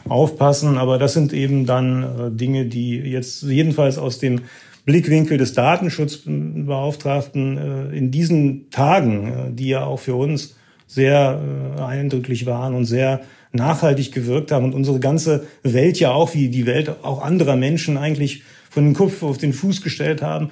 aufpassen. 0.08 0.78
Aber 0.78 0.98
das 0.98 1.14
sind 1.14 1.32
eben 1.32 1.66
dann 1.66 2.02
äh, 2.02 2.30
Dinge, 2.30 2.66
die 2.66 2.98
jetzt 2.98 3.42
jedenfalls 3.42 3.98
aus 3.98 4.18
dem 4.18 4.42
Blickwinkel 4.84 5.38
des 5.38 5.52
Datenschutzbeauftragten 5.52 7.58
äh, 7.58 7.96
in 7.96 8.10
diesen 8.10 8.70
Tagen, 8.70 9.26
äh, 9.26 9.52
die 9.52 9.68
ja 9.68 9.84
auch 9.84 10.00
für 10.00 10.14
uns 10.14 10.56
sehr 10.86 11.40
eindrücklich 11.78 12.46
waren 12.46 12.74
und 12.74 12.84
sehr 12.84 13.20
nachhaltig 13.52 14.10
gewirkt 14.10 14.50
haben 14.50 14.64
und 14.64 14.74
unsere 14.74 14.98
ganze 14.98 15.46
Welt 15.62 16.00
ja 16.00 16.10
auch, 16.10 16.34
wie 16.34 16.48
die 16.48 16.66
Welt 16.66 17.04
auch 17.04 17.22
anderer 17.22 17.54
Menschen 17.54 17.96
eigentlich 17.96 18.42
von 18.68 18.86
dem 18.86 18.94
Kopf 18.94 19.22
auf 19.22 19.38
den 19.38 19.52
Fuß 19.52 19.82
gestellt 19.82 20.20
haben, 20.20 20.50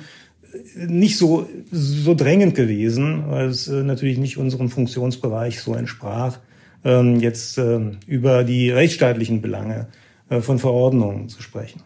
nicht 0.77 1.19
so, 1.19 1.49
so 1.73 2.15
drängend 2.15 2.55
gewesen, 2.55 3.25
weil 3.27 3.49
es 3.49 3.67
natürlich 3.67 4.19
nicht 4.19 4.37
unserem 4.37 4.71
Funktionsbereich 4.71 5.61
so 5.61 5.75
entsprach, 5.75 6.39
ähm, 6.85 7.21
jetzt 7.21 7.59
äh, 7.59 7.81
über 8.07 8.45
die 8.45 8.71
rechtsstaatlichen 8.71 9.41
Belange 9.41 9.89
äh, 10.31 10.41
von 10.41 10.59
Verordnungen 10.59 11.29
zu 11.29 11.43
sprechen. 11.43 11.83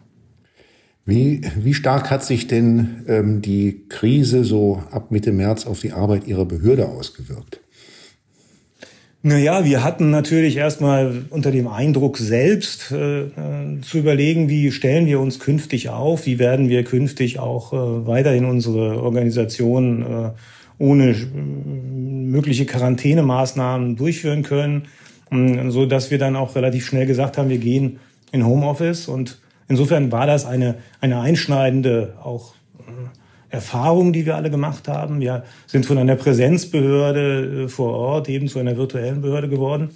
Wie, 1.05 1.41
wie 1.57 1.73
stark 1.73 2.09
hat 2.09 2.23
sich 2.23 2.47
denn 2.47 3.03
ähm, 3.07 3.41
die 3.41 3.83
Krise 3.89 4.45
so 4.45 4.83
ab 4.89 5.11
Mitte 5.11 5.33
März 5.33 5.65
auf 5.65 5.81
die 5.81 5.91
Arbeit 5.91 6.27
Ihrer 6.27 6.45
Behörde 6.45 6.87
ausgewirkt? 6.87 7.59
Naja, 9.25 9.63
wir 9.63 9.85
hatten 9.85 10.09
natürlich 10.09 10.57
erstmal 10.57 11.23
unter 11.29 11.51
dem 11.51 11.69
Eindruck 11.69 12.17
selbst 12.17 12.91
äh, 12.91 13.21
äh, 13.21 13.81
zu 13.81 13.97
überlegen, 13.97 14.49
wie 14.49 14.69
stellen 14.71 15.05
wir 15.05 15.21
uns 15.21 15.39
künftig 15.39 15.87
auf, 15.87 16.25
wie 16.25 16.39
werden 16.39 16.67
wir 16.67 16.83
künftig 16.83 17.39
auch 17.39 17.71
äh, 17.71 18.05
weiterhin 18.05 18.43
unsere 18.43 19.01
Organisation 19.01 20.01
äh, 20.01 20.29
ohne 20.83 21.11
äh, 21.11 21.25
mögliche 21.25 22.65
Quarantänemaßnahmen 22.65 23.95
durchführen 23.95 24.43
können, 24.43 24.83
ähm, 25.31 25.71
so 25.71 25.85
dass 25.85 26.11
wir 26.11 26.17
dann 26.17 26.35
auch 26.35 26.55
relativ 26.55 26.85
schnell 26.85 27.05
gesagt 27.05 27.37
haben, 27.37 27.49
wir 27.49 27.57
gehen 27.57 27.99
in 28.31 28.45
Homeoffice 28.45 29.07
und 29.07 29.39
insofern 29.69 30.11
war 30.11 30.27
das 30.27 30.45
eine, 30.45 30.75
eine 30.99 31.21
einschneidende 31.21 32.15
auch 32.21 32.53
Erfahrungen, 33.53 34.13
die 34.13 34.25
wir 34.25 34.35
alle 34.35 34.49
gemacht 34.49 34.87
haben. 34.87 35.19
Wir 35.19 35.43
sind 35.67 35.85
von 35.85 35.99
einer 35.99 36.15
Präsenzbehörde 36.15 37.65
äh, 37.65 37.67
vor 37.69 37.93
Ort 37.93 38.27
eben 38.27 38.47
zu 38.47 38.59
einer 38.59 38.75
virtuellen 38.77 39.21
Behörde 39.21 39.47
geworden. 39.47 39.91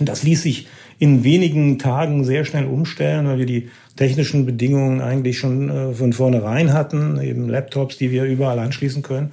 Und 0.00 0.08
das 0.08 0.22
ließ 0.22 0.42
sich 0.42 0.66
in 0.98 1.22
wenigen 1.22 1.78
Tagen 1.78 2.24
sehr 2.24 2.46
schnell 2.46 2.64
umstellen, 2.64 3.26
weil 3.26 3.38
wir 3.38 3.46
die 3.46 3.68
technischen 3.96 4.46
Bedingungen 4.46 5.02
eigentlich 5.02 5.38
schon 5.38 5.68
äh, 5.68 5.92
von 5.92 6.14
vornherein 6.14 6.72
hatten, 6.72 7.20
eben 7.20 7.50
Laptops, 7.50 7.98
die 7.98 8.10
wir 8.10 8.24
überall 8.24 8.58
anschließen 8.58 9.02
können. 9.02 9.32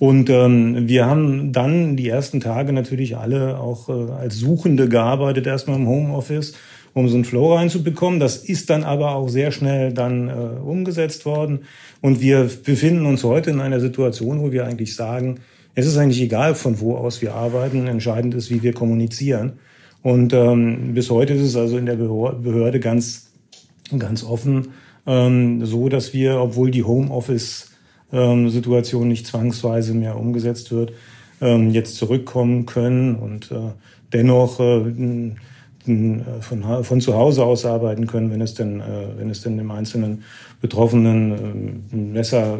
Und 0.00 0.30
ähm, 0.30 0.88
wir 0.88 1.04
haben 1.04 1.52
dann 1.52 1.96
die 1.96 2.08
ersten 2.08 2.40
Tage 2.40 2.72
natürlich 2.72 3.18
alle 3.18 3.60
auch 3.60 3.90
äh, 3.90 4.10
als 4.10 4.38
Suchende 4.38 4.88
gearbeitet, 4.88 5.46
erstmal 5.46 5.76
im 5.76 5.86
Homeoffice 5.86 6.54
um 6.92 7.08
so 7.08 7.14
einen 7.14 7.24
Flow 7.24 7.54
reinzubekommen. 7.54 8.18
Das 8.18 8.38
ist 8.38 8.70
dann 8.70 8.82
aber 8.82 9.14
auch 9.14 9.28
sehr 9.28 9.52
schnell 9.52 9.92
dann 9.92 10.28
äh, 10.28 10.32
umgesetzt 10.32 11.24
worden. 11.26 11.60
Und 12.00 12.20
wir 12.20 12.50
befinden 12.64 13.06
uns 13.06 13.22
heute 13.24 13.50
in 13.50 13.60
einer 13.60 13.78
Situation, 13.78 14.40
wo 14.40 14.52
wir 14.52 14.66
eigentlich 14.66 14.96
sagen, 14.96 15.40
es 15.74 15.86
ist 15.86 15.96
eigentlich 15.98 16.22
egal, 16.22 16.54
von 16.54 16.80
wo 16.80 16.96
aus 16.96 17.22
wir 17.22 17.34
arbeiten. 17.34 17.86
Entscheidend 17.86 18.34
ist, 18.34 18.50
wie 18.50 18.62
wir 18.62 18.72
kommunizieren. 18.72 19.52
Und 20.02 20.32
ähm, 20.32 20.94
bis 20.94 21.10
heute 21.10 21.34
ist 21.34 21.42
es 21.42 21.56
also 21.56 21.76
in 21.76 21.86
der 21.86 21.96
Behörde 21.96 22.80
ganz, 22.80 23.30
ganz 23.96 24.24
offen 24.24 24.68
ähm, 25.06 25.64
so, 25.64 25.88
dass 25.88 26.14
wir, 26.14 26.40
obwohl 26.40 26.70
die 26.70 26.84
Homeoffice-Situation 26.84 27.69
ähm, 28.12 28.44
nicht 29.08 29.26
zwangsweise 29.26 29.94
mehr 29.94 30.16
umgesetzt 30.16 30.72
wird, 30.72 30.92
ähm, 31.40 31.70
jetzt 31.70 31.96
zurückkommen 31.96 32.66
können 32.66 33.16
und 33.16 33.50
äh, 33.50 33.72
dennoch 34.12 34.60
äh, 34.60 35.32
äh, 35.86 36.42
von, 36.42 36.84
von 36.84 37.00
zu 37.00 37.14
Hause 37.14 37.44
aus 37.44 37.64
arbeiten 37.64 38.06
können, 38.06 38.30
wenn 38.30 38.42
es 38.42 38.54
denn, 38.54 38.80
äh, 38.80 38.84
wenn 39.16 39.30
es 39.30 39.40
denn 39.40 39.56
dem 39.56 39.70
einzelnen 39.70 40.24
Betroffenen 40.60 41.32
äh, 41.90 42.12
besser 42.14 42.58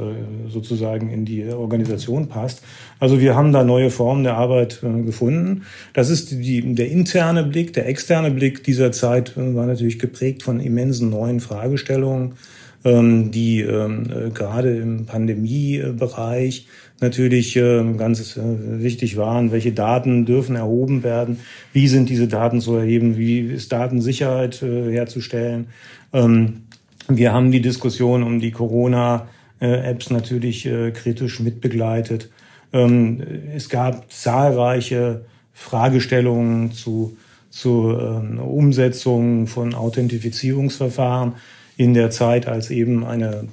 sozusagen 0.49 1.11
in 1.11 1.27
die 1.27 1.47
Organisation 1.49 2.29
passt. 2.29 2.63
Also 2.99 3.21
wir 3.21 3.37
haben 3.37 3.53
da 3.53 3.63
neue 3.63 3.91
Formen 3.91 4.25
der 4.25 4.37
Arbeit 4.37 4.81
gefunden. 4.81 5.63
Das 5.93 6.09
ist 6.09 6.31
die, 6.31 6.75
der 6.75 6.91
interne 6.91 7.45
Blick. 7.45 7.75
Der 7.75 7.87
externe 7.89 8.31
Blick 8.31 8.65
dieser 8.65 8.91
Zeit 8.91 9.37
war 9.37 9.67
natürlich 9.67 9.99
geprägt 9.99 10.43
von 10.43 10.61
immensen 10.61 11.11
neuen 11.11 11.41
Fragestellungen 11.41 12.37
die 12.83 13.61
ähm, 13.61 14.33
gerade 14.33 14.75
im 14.77 15.05
Pandemiebereich 15.05 16.67
natürlich 17.01 17.57
äh, 17.57 17.85
ganz 17.97 18.37
äh, 18.37 18.83
wichtig 18.83 19.17
waren. 19.17 19.53
Welche 19.53 19.73
Daten 19.73 20.27
dürfen 20.27 20.57
erhoben 20.57 21.03
werden? 21.03 21.39
Wie 21.73 21.89
sind 21.89 22.09
diese 22.09 22.29
Daten 22.29 22.61
zu 22.61 22.77
erheben? 22.77 23.17
Wie 23.17 23.41
ist 23.41 23.73
Datensicherheit 23.73 24.63
äh, 24.63 24.93
herzustellen? 24.93 25.69
Ähm, 26.13 26.63
wir 27.09 27.33
haben 27.33 27.51
die 27.51 27.63
Diskussion 27.63 28.23
um 28.23 28.39
die 28.39 28.51
Corona-Apps 28.51 30.11
natürlich 30.11 30.67
äh, 30.67 30.91
kritisch 30.93 31.41
mitbegleitet. 31.41 32.31
Ähm, 32.73 33.23
es 33.55 33.69
gab 33.69 34.13
zahlreiche 34.13 35.25
Fragestellungen 35.53 36.73
zu, 36.73 37.17
zu 37.49 37.91
äh, 37.91 38.39
Umsetzung 38.41 39.47
von 39.47 39.75
Authentifizierungsverfahren 39.75 41.35
in 41.81 41.95
der 41.95 42.11
Zeit, 42.11 42.47
als 42.47 42.71
eben 42.71 43.07
eine 43.07 43.45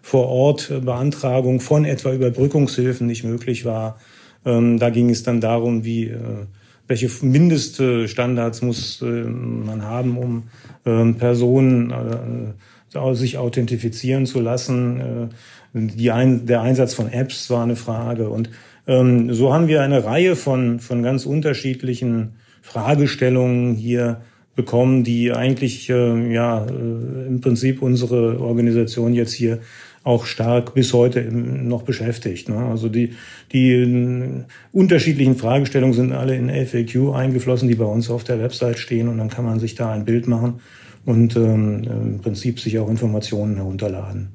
vor 0.00 0.28
Ort 0.28 0.72
Beantragung 0.84 1.58
von 1.58 1.84
etwa 1.84 2.12
Überbrückungshilfen 2.12 3.04
nicht 3.04 3.24
möglich 3.24 3.64
war. 3.64 3.98
Ähm, 4.46 4.78
da 4.78 4.90
ging 4.90 5.10
es 5.10 5.24
dann 5.24 5.40
darum, 5.40 5.84
wie 5.84 6.04
äh, 6.04 6.46
welche 6.86 7.10
Mindeststandards 7.24 8.62
muss 8.62 9.02
äh, 9.02 9.06
man 9.06 9.82
haben, 9.82 10.18
um 10.18 10.44
ähm, 10.86 11.16
Personen 11.16 11.90
äh, 11.90 13.14
sich 13.14 13.38
authentifizieren 13.38 14.26
zu 14.26 14.40
lassen. 14.40 15.30
Ein, 15.72 16.46
der 16.46 16.60
Einsatz 16.60 16.92
von 16.92 17.10
Apps 17.10 17.48
war 17.48 17.62
eine 17.62 17.74
Frage. 17.74 18.28
Und 18.28 18.50
ähm, 18.86 19.32
so 19.32 19.54
haben 19.54 19.66
wir 19.66 19.80
eine 19.82 20.04
Reihe 20.04 20.36
von, 20.36 20.78
von 20.78 21.02
ganz 21.02 21.24
unterschiedlichen 21.24 22.34
Fragestellungen 22.60 23.74
hier 23.74 24.20
bekommen, 24.54 25.04
die 25.04 25.32
eigentlich 25.32 25.88
äh, 25.88 26.32
ja 26.32 26.66
äh, 26.66 27.26
im 27.26 27.40
Prinzip 27.40 27.82
unsere 27.82 28.40
Organisation 28.40 29.14
jetzt 29.14 29.32
hier 29.32 29.60
auch 30.04 30.26
stark 30.26 30.74
bis 30.74 30.92
heute 30.92 31.22
noch 31.22 31.82
beschäftigt. 31.82 32.48
Ne? 32.48 32.56
Also 32.56 32.88
die, 32.88 33.14
die 33.52 34.44
unterschiedlichen 34.72 35.36
Fragestellungen 35.36 35.94
sind 35.94 36.12
alle 36.12 36.36
in 36.36 36.48
FAQ 36.48 37.14
eingeflossen, 37.14 37.68
die 37.68 37.76
bei 37.76 37.84
uns 37.84 38.10
auf 38.10 38.24
der 38.24 38.40
Website 38.40 38.78
stehen 38.78 39.08
und 39.08 39.18
dann 39.18 39.30
kann 39.30 39.44
man 39.44 39.60
sich 39.60 39.76
da 39.76 39.92
ein 39.92 40.04
Bild 40.04 40.26
machen 40.26 40.60
und 41.04 41.36
ähm, 41.36 41.84
im 41.84 42.18
Prinzip 42.20 42.58
sich 42.60 42.78
auch 42.78 42.88
Informationen 42.88 43.56
herunterladen. 43.56 44.28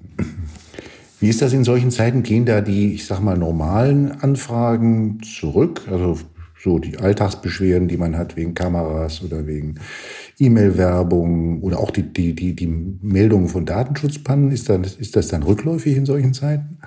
Wie 1.20 1.30
ist 1.30 1.42
das 1.42 1.52
in 1.52 1.64
solchen 1.64 1.92
Zeiten? 1.92 2.24
Gehen 2.24 2.46
da 2.46 2.62
die, 2.62 2.94
ich 2.94 3.06
sag 3.06 3.22
mal, 3.22 3.38
normalen 3.38 4.12
Anfragen 4.12 5.20
zurück? 5.22 5.82
Also 5.92 6.20
so 6.64 6.80
die 6.80 6.98
Alltagsbeschwerden, 6.98 7.88
die 7.88 7.98
man 7.98 8.18
hat 8.18 8.36
wegen 8.36 8.54
Kameras 8.54 9.24
oder 9.24 9.46
wegen 9.48 9.76
E-Mail-Werbung 10.40 11.62
oder 11.62 11.80
auch 11.80 11.92
die, 11.92 12.04
die, 12.04 12.34
die, 12.34 12.56
die 12.56 12.68
Meldungen 12.68 13.48
von 13.48 13.66
Datenschutzpannen, 13.66 14.52
ist 14.52 14.70
das, 14.70 14.96
ist 14.96 15.16
das 15.16 15.28
dann 15.28 15.44
rückläufig 15.44 15.96
in 15.96 16.06
solchen 16.06 16.34
Zeiten? 16.34 16.80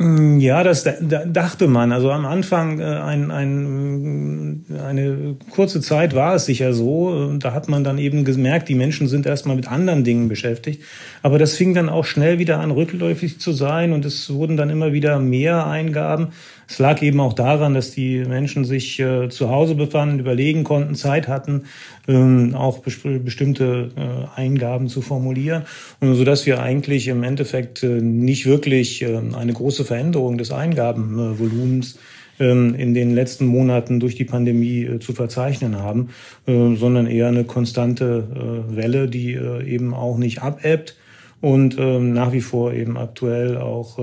Mm, 0.00 0.38
ja, 0.40 0.62
das 0.62 0.88
dachte 1.26 1.66
man. 1.66 1.92
Also 1.92 2.10
am 2.10 2.24
Anfang 2.24 2.80
äh, 2.80 2.84
ein, 2.84 3.30
ein, 3.30 4.64
eine 4.82 5.36
kurze 5.50 5.82
Zeit 5.82 6.14
war 6.14 6.36
es 6.36 6.46
sicher 6.46 6.72
so. 6.72 7.34
Da 7.38 7.52
hat 7.52 7.68
man 7.68 7.84
dann 7.84 7.98
eben 7.98 8.24
gemerkt, 8.24 8.70
die 8.70 8.74
Menschen 8.74 9.08
sind 9.08 9.26
erstmal 9.26 9.56
mit 9.56 9.70
anderen 9.70 10.02
Dingen 10.02 10.28
beschäftigt. 10.28 10.82
Aber 11.22 11.38
das 11.38 11.54
fing 11.54 11.74
dann 11.74 11.90
auch 11.90 12.06
schnell 12.06 12.38
wieder 12.38 12.60
an, 12.60 12.70
rückläufig 12.70 13.40
zu 13.40 13.52
sein 13.52 13.92
und 13.92 14.06
es 14.06 14.32
wurden 14.32 14.56
dann 14.56 14.70
immer 14.70 14.94
wieder 14.94 15.18
mehr 15.18 15.66
Eingaben. 15.66 16.28
Es 16.70 16.78
lag 16.78 17.02
eben 17.02 17.18
auch 17.18 17.32
daran, 17.32 17.74
dass 17.74 17.90
die 17.90 18.20
Menschen 18.20 18.64
sich 18.64 19.00
äh, 19.00 19.28
zu 19.28 19.50
Hause 19.50 19.74
befanden, 19.74 20.20
überlegen 20.20 20.62
konnten, 20.62 20.94
Zeit 20.94 21.26
hatten, 21.26 21.64
ähm, 22.06 22.54
auch 22.54 22.78
bestimmte 22.78 23.90
äh, 23.96 24.40
Eingaben 24.40 24.86
zu 24.86 25.02
formulieren, 25.02 25.64
und 25.98 26.14
so 26.14 26.22
dass 26.22 26.46
wir 26.46 26.62
eigentlich 26.62 27.08
im 27.08 27.24
Endeffekt 27.24 27.82
nicht 27.82 28.46
wirklich 28.46 29.02
äh, 29.02 29.20
eine 29.36 29.52
große 29.52 29.84
Veränderung 29.90 30.38
des 30.38 30.50
Eingabenvolumens 30.50 31.98
ähm, 32.38 32.74
in 32.74 32.94
den 32.94 33.14
letzten 33.14 33.46
Monaten 33.46 34.00
durch 34.00 34.14
die 34.14 34.24
Pandemie 34.24 34.84
äh, 34.84 34.98
zu 34.98 35.12
verzeichnen 35.12 35.76
haben, 35.78 36.10
äh, 36.46 36.74
sondern 36.76 37.06
eher 37.06 37.28
eine 37.28 37.44
konstante 37.44 38.66
Welle, 38.70 39.08
die 39.08 39.34
eben 39.34 39.94
auch 39.94 40.16
nicht 40.16 40.42
abebbt 40.42 40.96
und 41.40 41.76
ähm, 41.78 42.12
nach 42.12 42.32
wie 42.32 42.40
vor 42.40 42.72
eben 42.72 42.96
aktuell 42.96 43.56
auch 43.56 43.98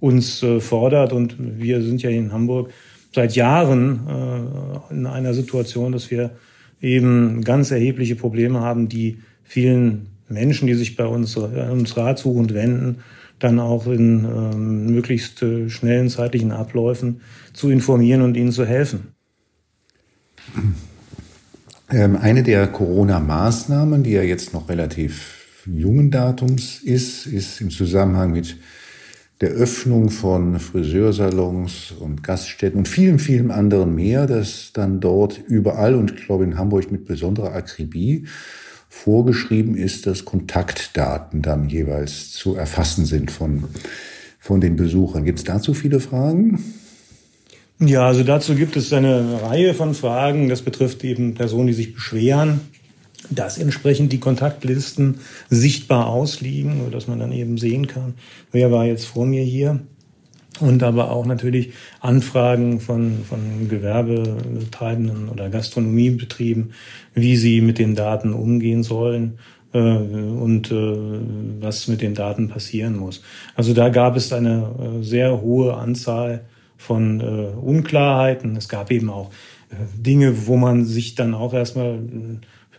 uns 0.00 0.42
äh, 0.42 0.60
fordert. 0.60 1.12
Und 1.12 1.36
wir 1.38 1.82
sind 1.82 2.02
ja 2.02 2.10
in 2.10 2.32
Hamburg 2.32 2.70
seit 3.14 3.34
Jahren 3.34 4.00
äh, 4.08 4.92
in 4.92 5.06
einer 5.06 5.34
Situation, 5.34 5.92
dass 5.92 6.10
wir 6.10 6.30
eben 6.80 7.42
ganz 7.42 7.70
erhebliche 7.70 8.16
Probleme 8.16 8.60
haben, 8.60 8.88
die 8.88 9.18
vielen 9.42 10.08
Menschen, 10.28 10.66
die 10.66 10.74
sich 10.74 10.96
bei 10.96 11.06
uns, 11.06 11.36
uns 11.36 11.96
ratsuchend 11.96 12.52
wenden, 12.52 12.98
dann 13.38 13.58
auch 13.58 13.86
in 13.86 14.24
ähm, 14.24 14.86
möglichst 14.86 15.42
äh, 15.42 15.68
schnellen 15.68 16.08
zeitlichen 16.08 16.52
Abläufen 16.52 17.20
zu 17.52 17.70
informieren 17.70 18.22
und 18.22 18.36
ihnen 18.36 18.52
zu 18.52 18.64
helfen. 18.64 19.14
Ähm, 21.90 22.16
eine 22.16 22.42
der 22.42 22.66
Corona-Maßnahmen, 22.66 24.02
die 24.02 24.12
ja 24.12 24.22
jetzt 24.22 24.52
noch 24.52 24.68
relativ 24.68 25.64
jungen 25.66 26.10
Datums 26.10 26.80
ist, 26.82 27.26
ist 27.26 27.60
im 27.60 27.70
Zusammenhang 27.70 28.32
mit 28.32 28.56
der 29.40 29.50
Öffnung 29.50 30.08
von 30.08 30.58
Friseursalons 30.58 31.92
und 31.98 32.22
Gaststätten 32.22 32.78
und 32.78 32.88
vielen, 32.88 33.18
vielen 33.18 33.50
anderen 33.50 33.94
mehr, 33.94 34.26
dass 34.26 34.72
dann 34.72 35.00
dort 35.00 35.38
überall 35.46 35.94
und 35.94 36.12
ich 36.12 36.24
glaube 36.24 36.44
in 36.44 36.56
Hamburg 36.56 36.90
mit 36.90 37.04
besonderer 37.04 37.52
Akribie 37.52 38.26
vorgeschrieben 38.88 39.76
ist, 39.76 40.06
dass 40.06 40.24
Kontaktdaten 40.24 41.42
dann 41.42 41.68
jeweils 41.68 42.32
zu 42.32 42.54
erfassen 42.54 43.04
sind 43.04 43.30
von, 43.30 43.64
von 44.38 44.60
den 44.60 44.76
Besuchern. 44.76 45.24
Gibt 45.24 45.38
es 45.38 45.44
dazu 45.44 45.74
viele 45.74 46.00
Fragen? 46.00 46.62
Ja, 47.78 48.06
also 48.06 48.22
dazu 48.22 48.54
gibt 48.54 48.76
es 48.76 48.92
eine 48.92 49.42
Reihe 49.42 49.74
von 49.74 49.94
Fragen. 49.94 50.48
Das 50.48 50.62
betrifft 50.62 51.04
eben 51.04 51.34
Personen, 51.34 51.66
die 51.66 51.74
sich 51.74 51.94
beschweren 51.94 52.60
dass 53.30 53.58
entsprechend 53.58 54.12
die 54.12 54.20
Kontaktlisten 54.20 55.20
sichtbar 55.50 56.06
ausliegen, 56.06 56.90
dass 56.90 57.08
man 57.08 57.18
dann 57.18 57.32
eben 57.32 57.58
sehen 57.58 57.86
kann, 57.86 58.14
wer 58.52 58.70
war 58.70 58.86
jetzt 58.86 59.06
vor 59.06 59.26
mir 59.26 59.42
hier. 59.42 59.80
Und 60.60 60.82
aber 60.82 61.10
auch 61.10 61.26
natürlich 61.26 61.72
Anfragen 62.00 62.80
von, 62.80 63.24
von 63.28 63.68
Gewerbetreibenden 63.68 65.28
oder 65.28 65.50
Gastronomiebetrieben, 65.50 66.72
wie 67.14 67.36
sie 67.36 67.60
mit 67.60 67.78
den 67.78 67.94
Daten 67.94 68.32
umgehen 68.32 68.82
sollen 68.82 69.38
äh, 69.74 69.78
und 69.78 70.70
äh, 70.70 70.96
was 71.60 71.88
mit 71.88 72.00
den 72.00 72.14
Daten 72.14 72.48
passieren 72.48 72.96
muss. 72.96 73.22
Also 73.54 73.74
da 73.74 73.90
gab 73.90 74.16
es 74.16 74.32
eine 74.32 74.70
äh, 74.78 75.02
sehr 75.02 75.42
hohe 75.42 75.74
Anzahl 75.74 76.46
von 76.78 77.20
äh, 77.20 77.24
Unklarheiten. 77.58 78.56
Es 78.56 78.68
gab 78.68 78.90
eben 78.90 79.10
auch 79.10 79.30
äh, 79.70 79.74
Dinge, 80.00 80.46
wo 80.46 80.56
man 80.56 80.84
sich 80.84 81.14
dann 81.14 81.34
auch 81.34 81.52
erstmal 81.52 81.98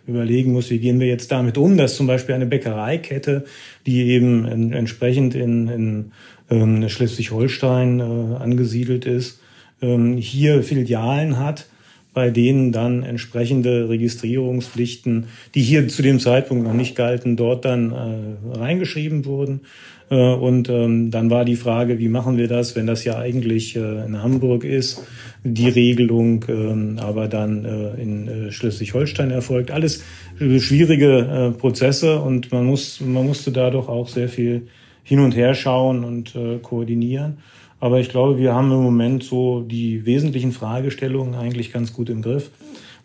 überlegen 0.08 0.54
muss, 0.54 0.70
wie 0.70 0.80
gehen 0.80 1.00
wir 1.00 1.08
jetzt 1.08 1.32
damit 1.32 1.58
um, 1.58 1.78
dass 1.78 1.98
zum 1.98 2.08
Beispiel 2.08 2.34
eine 2.34 2.46
Bäckereikette, 2.46 3.44
die 3.86 4.08
eben 4.08 4.46
in, 4.46 4.74
entsprechend 4.74 5.36
in, 5.36 5.68
in 5.68 6.12
ähm, 6.50 6.88
Schleswig-Holstein 6.88 8.00
äh, 8.00 8.04
angesiedelt 8.36 9.06
ist, 9.06 9.40
ähm, 9.82 10.18
hier 10.18 10.64
Filialen 10.64 11.38
hat, 11.38 11.68
bei 12.14 12.32
denen 12.32 12.72
dann 12.72 13.04
entsprechende 13.04 13.90
Registrierungspflichten, 13.90 15.26
die 15.54 15.62
hier 15.62 15.88
zu 15.88 16.02
dem 16.02 16.20
Zeitpunkt 16.20 16.64
noch 16.64 16.74
nicht 16.74 16.96
galten, 16.96 17.36
dort 17.36 17.64
dann 17.64 17.92
äh, 17.92 18.58
reingeschrieben 18.58 19.26
wurden. 19.26 19.62
Äh, 20.10 20.16
und 20.16 20.70
ähm, 20.70 21.12
dann 21.12 21.30
war 21.30 21.46
die 21.46 21.56
Frage, 21.56 22.00
wie 22.00 22.08
machen 22.08 22.38
wir 22.38 22.48
das, 22.48 22.76
wenn 22.76 22.88
das 22.88 23.04
ja 23.04 23.18
eigentlich 23.18 23.76
äh, 23.76 24.06
in 24.06 24.22
Hamburg 24.24 24.64
ist, 24.64 25.04
die 25.44 25.70
Regelung 25.70 26.46
ähm, 26.48 26.98
aber 27.00 27.28
dann 27.28 27.66
äh, 27.66 28.02
in 28.02 28.52
Schleswig-Holstein 28.52 29.32
erfolgt. 29.32 29.72
Alles 29.72 30.04
schwierige 30.40 31.56
Prozesse 31.58 32.20
und 32.20 32.52
man 32.52 32.66
muss, 32.66 33.02
man 33.02 33.26
musste 33.26 33.52
da 33.52 33.72
doch 33.72 33.90
auch 33.90 34.08
sehr 34.08 34.30
viel 34.30 34.68
hin 35.08 35.20
und 35.20 35.38
her 35.38 35.56
schauen 35.56 36.04
und 36.04 36.36
koordinieren. 36.62 37.38
Aber 37.80 38.00
ich 38.00 38.10
glaube, 38.10 38.38
wir 38.38 38.54
haben 38.54 38.72
im 38.72 38.84
Moment 38.84 39.24
so 39.24 39.62
die 39.62 40.06
wesentlichen 40.06 40.52
Fragestellungen 40.52 41.36
eigentlich 41.36 41.72
ganz 41.72 41.94
gut 41.94 42.10
im 42.10 42.22
Griff. 42.22 42.52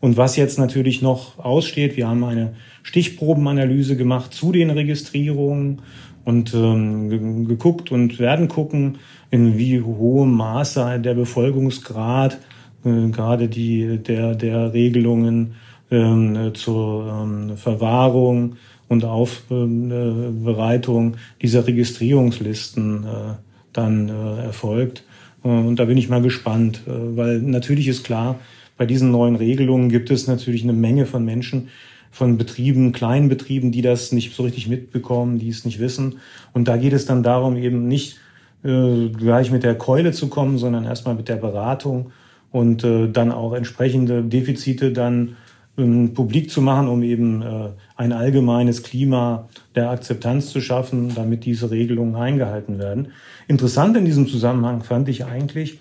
Und 0.01 0.17
was 0.17 0.35
jetzt 0.35 0.59
natürlich 0.59 1.01
noch 1.01 1.39
aussteht, 1.39 1.97
wir 1.97 2.09
haben 2.09 2.25
eine 2.25 2.55
Stichprobenanalyse 2.83 3.97
gemacht 3.97 4.35
zu 4.35 4.51
den 4.51 4.71
Registrierungen 4.71 5.83
und 6.25 6.55
ähm, 6.55 7.47
geguckt 7.47 7.93
und 7.93 8.19
werden 8.19 8.49
gucken, 8.49 8.99
in 9.31 9.59
wie 9.59 9.81
hohem 9.81 10.33
Maße 10.33 10.99
der 10.99 11.15
Befolgungsgrad 11.15 12.39
äh, 12.85 13.09
gerade 13.11 13.49
die 13.49 13.99
der 13.99 14.35
der 14.35 14.73
Regelungen 14.73 15.55
ähm, 15.91 16.53
zur 16.55 17.07
ähm, 17.07 17.57
Verwahrung 17.57 18.57
und 18.93 19.05
Aufbereitung 19.05 21.17
dieser 21.41 21.67
Registrierungslisten 21.67 23.05
äh, 23.05 23.35
dann 23.73 24.11
äh, 24.11 24.45
erfolgt. 24.45 25.05
Äh, 25.43 25.49
und 25.49 25.77
da 25.77 25.87
bin 25.87 25.97
ich 25.97 26.11
mal 26.11 26.23
gespannt, 26.23 26.83
weil 26.87 27.41
natürlich 27.41 27.89
ist 27.89 28.05
klar, 28.05 28.39
bei 28.77 28.87
diesen 28.87 29.11
neuen 29.11 29.35
Regelungen 29.37 29.89
gibt 29.89 30.11
es 30.11 30.27
natürlich 30.27 30.63
eine 30.63 30.75
Menge 30.75 31.07
von 31.07 31.25
Menschen, 31.25 31.69
von 32.11 32.37
Betrieben, 32.37 32.93
kleinen 32.93 33.31
Betrieben, 33.31 33.73
die 33.73 33.81
das 33.81 34.13
nicht 34.13 34.37
so 34.37 34.43
richtig 34.43 34.69
mitbekommen, 34.69 35.39
die 35.39 35.49
es 35.49 35.65
nicht 35.65 35.81
wissen. 35.81 36.17
Und 36.53 36.69
da 36.69 36.77
geht 36.77 36.93
es 36.93 37.07
dann 37.07 37.23
darum, 37.23 37.57
eben 37.57 37.89
nicht 37.89 38.19
äh, 38.63 39.09
gleich 39.09 39.51
mit 39.51 39.63
der 39.63 39.77
Keule 39.77 40.13
zu 40.13 40.29
kommen, 40.29 40.59
sondern 40.59 40.85
erstmal 40.85 41.15
mit 41.15 41.31
der 41.31 41.37
Beratung 41.37 42.13
und 42.51 42.85
äh, 42.85 43.09
dann 43.09 43.33
auch 43.33 43.55
entsprechende 43.55 44.23
Defizite 44.23 44.93
dann 44.93 45.37
ähm, 45.79 46.15
publik 46.15 46.51
zu 46.51 46.61
machen, 46.61 46.89
um 46.89 47.03
eben 47.03 47.43
äh, 47.43 47.69
ein 47.97 48.13
allgemeines 48.13 48.83
Klima 48.83 49.49
der 49.75 49.91
Akzeptanz 49.91 50.51
zu 50.51 50.61
schaffen, 50.61 51.15
damit 51.15 51.45
diese 51.45 51.71
Regelungen 51.71 52.17
eingehalten 52.17 52.79
werden. 52.79 53.09
Interessant 53.49 53.97
in 53.97 54.05
diesem 54.05 54.29
Zusammenhang 54.29 54.83
fand 54.83 55.09
ich 55.09 55.25
eigentlich, 55.25 55.79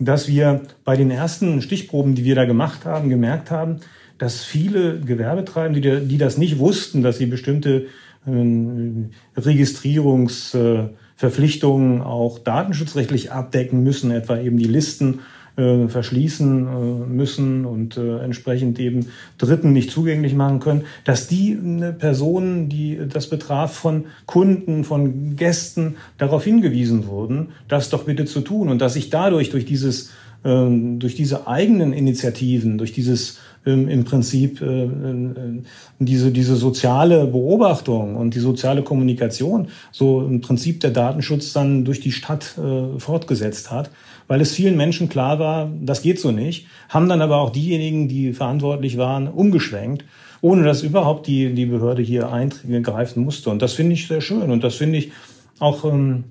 dass 0.00 0.28
wir 0.28 0.62
bei 0.84 0.96
den 0.96 1.10
ersten 1.10 1.60
Stichproben, 1.62 2.14
die 2.14 2.24
wir 2.24 2.34
da 2.34 2.44
gemacht 2.44 2.84
haben, 2.84 3.08
gemerkt 3.08 3.50
haben, 3.50 3.78
dass 4.18 4.44
viele 4.44 5.00
Gewerbetreibende, 5.00 5.80
die, 5.80 6.06
die 6.08 6.18
das 6.18 6.36
nicht 6.38 6.58
wussten, 6.58 7.02
dass 7.02 7.18
sie 7.18 7.26
bestimmte 7.26 7.86
ähm, 8.26 9.10
Registrierungsverpflichtungen 9.36 12.00
äh, 12.00 12.04
auch 12.04 12.40
datenschutzrechtlich 12.40 13.30
abdecken 13.32 13.84
müssen, 13.84 14.10
etwa 14.10 14.38
eben 14.38 14.58
die 14.58 14.64
Listen 14.64 15.20
äh, 15.58 15.88
verschließen 15.88 16.66
äh, 16.66 17.06
müssen 17.06 17.64
und 17.66 17.96
äh, 17.96 18.20
entsprechend 18.20 18.78
eben 18.78 19.06
Dritten 19.36 19.72
nicht 19.72 19.90
zugänglich 19.90 20.34
machen 20.34 20.60
können, 20.60 20.84
dass 21.04 21.26
die 21.26 21.52
äh, 21.52 21.92
Personen, 21.92 22.68
die 22.68 22.98
das 23.08 23.28
betraf, 23.28 23.74
von 23.74 24.06
Kunden, 24.26 24.84
von 24.84 25.36
Gästen 25.36 25.96
darauf 26.16 26.44
hingewiesen 26.44 27.06
wurden, 27.08 27.48
das 27.66 27.90
doch 27.90 28.04
bitte 28.04 28.24
zu 28.24 28.40
tun 28.40 28.68
und 28.68 28.80
dass 28.80 28.94
sich 28.94 29.10
dadurch 29.10 29.50
durch 29.50 29.66
dieses 29.66 30.10
ähm, 30.44 31.00
durch 31.00 31.16
diese 31.16 31.48
eigenen 31.48 31.92
Initiativen, 31.92 32.78
durch 32.78 32.92
dieses 32.92 33.40
ähm, 33.66 33.88
im 33.88 34.04
Prinzip 34.04 34.62
äh, 34.62 34.84
äh, 34.84 35.62
diese, 35.98 36.30
diese 36.30 36.54
soziale 36.54 37.26
Beobachtung 37.26 38.14
und 38.14 38.34
die 38.34 38.38
soziale 38.38 38.82
Kommunikation 38.82 39.68
so 39.90 40.22
im 40.22 40.40
Prinzip 40.40 40.80
der 40.80 40.90
Datenschutz 40.90 41.52
dann 41.52 41.84
durch 41.84 42.00
die 42.00 42.12
Stadt 42.12 42.56
äh, 42.56 43.00
fortgesetzt 43.00 43.72
hat, 43.72 43.90
weil 44.28 44.40
es 44.40 44.52
vielen 44.52 44.76
Menschen 44.76 45.08
klar 45.08 45.38
war, 45.38 45.70
das 45.80 46.02
geht 46.02 46.20
so 46.20 46.30
nicht, 46.30 46.66
haben 46.88 47.08
dann 47.08 47.22
aber 47.22 47.38
auch 47.38 47.50
diejenigen, 47.50 48.08
die 48.08 48.32
verantwortlich 48.32 48.96
waren, 48.98 49.26
umgeschwenkt 49.26 50.04
ohne 50.40 50.64
dass 50.64 50.82
überhaupt 50.82 51.26
die, 51.26 51.52
die 51.54 51.66
Behörde 51.66 52.02
hier 52.02 52.30
eingreifen 52.32 53.24
musste. 53.24 53.50
Und 53.50 53.62
das 53.62 53.72
finde 53.72 53.94
ich 53.94 54.06
sehr 54.06 54.20
schön. 54.20 54.50
Und 54.50 54.62
das 54.62 54.76
finde 54.76 54.98
ich 54.98 55.12
auch 55.58 55.84
ähm, 55.84 56.24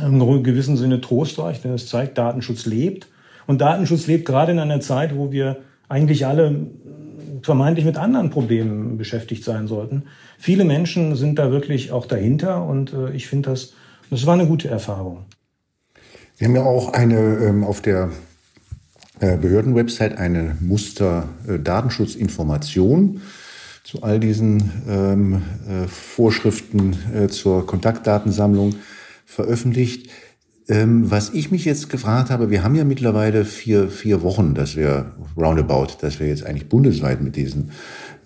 im 0.00 0.42
gewissen 0.42 0.76
Sinne 0.76 1.00
trostreich, 1.00 1.60
denn 1.62 1.72
es 1.72 1.88
zeigt, 1.88 2.18
Datenschutz 2.18 2.66
lebt. 2.66 3.08
Und 3.46 3.60
Datenschutz 3.60 4.06
lebt 4.06 4.26
gerade 4.26 4.52
in 4.52 4.58
einer 4.58 4.80
Zeit, 4.80 5.16
wo 5.16 5.32
wir 5.32 5.58
eigentlich 5.88 6.26
alle 6.26 6.66
vermeintlich 7.42 7.84
mit 7.84 7.96
anderen 7.96 8.30
Problemen 8.30 8.96
beschäftigt 8.98 9.42
sein 9.42 9.66
sollten. 9.66 10.04
Viele 10.38 10.64
Menschen 10.64 11.16
sind 11.16 11.38
da 11.38 11.50
wirklich 11.50 11.90
auch 11.90 12.06
dahinter 12.06 12.64
und 12.64 12.92
äh, 12.92 13.10
ich 13.12 13.26
finde 13.26 13.50
das, 13.50 13.72
das 14.10 14.26
war 14.26 14.34
eine 14.34 14.46
gute 14.46 14.68
Erfahrung. 14.68 15.24
Sie 16.40 16.46
haben 16.46 16.56
ja 16.56 16.64
auch 16.64 16.94
eine 16.94 17.18
ähm, 17.18 17.62
auf 17.64 17.82
der 17.82 18.10
äh, 19.20 19.36
Behördenwebsite 19.36 20.16
eine 20.16 20.56
Muster-Datenschutzinformation 20.60 23.16
äh, 23.16 23.20
zu 23.84 24.02
all 24.02 24.18
diesen 24.18 24.72
ähm, 24.88 25.42
äh, 25.68 25.86
Vorschriften 25.86 26.96
äh, 27.14 27.28
zur 27.28 27.66
Kontaktdatensammlung 27.66 28.76
veröffentlicht. 29.26 30.08
Ähm, 30.66 31.10
was 31.10 31.28
ich 31.34 31.50
mich 31.50 31.66
jetzt 31.66 31.90
gefragt 31.90 32.30
habe, 32.30 32.48
wir 32.48 32.64
haben 32.64 32.74
ja 32.74 32.84
mittlerweile 32.84 33.44
vier, 33.44 33.90
vier 33.90 34.22
Wochen, 34.22 34.54
dass 34.54 34.76
wir 34.76 35.12
roundabout, 35.36 35.98
dass 36.00 36.20
wir 36.20 36.28
jetzt 36.28 36.46
eigentlich 36.46 36.70
bundesweit 36.70 37.20
mit 37.20 37.36
diesen, 37.36 37.72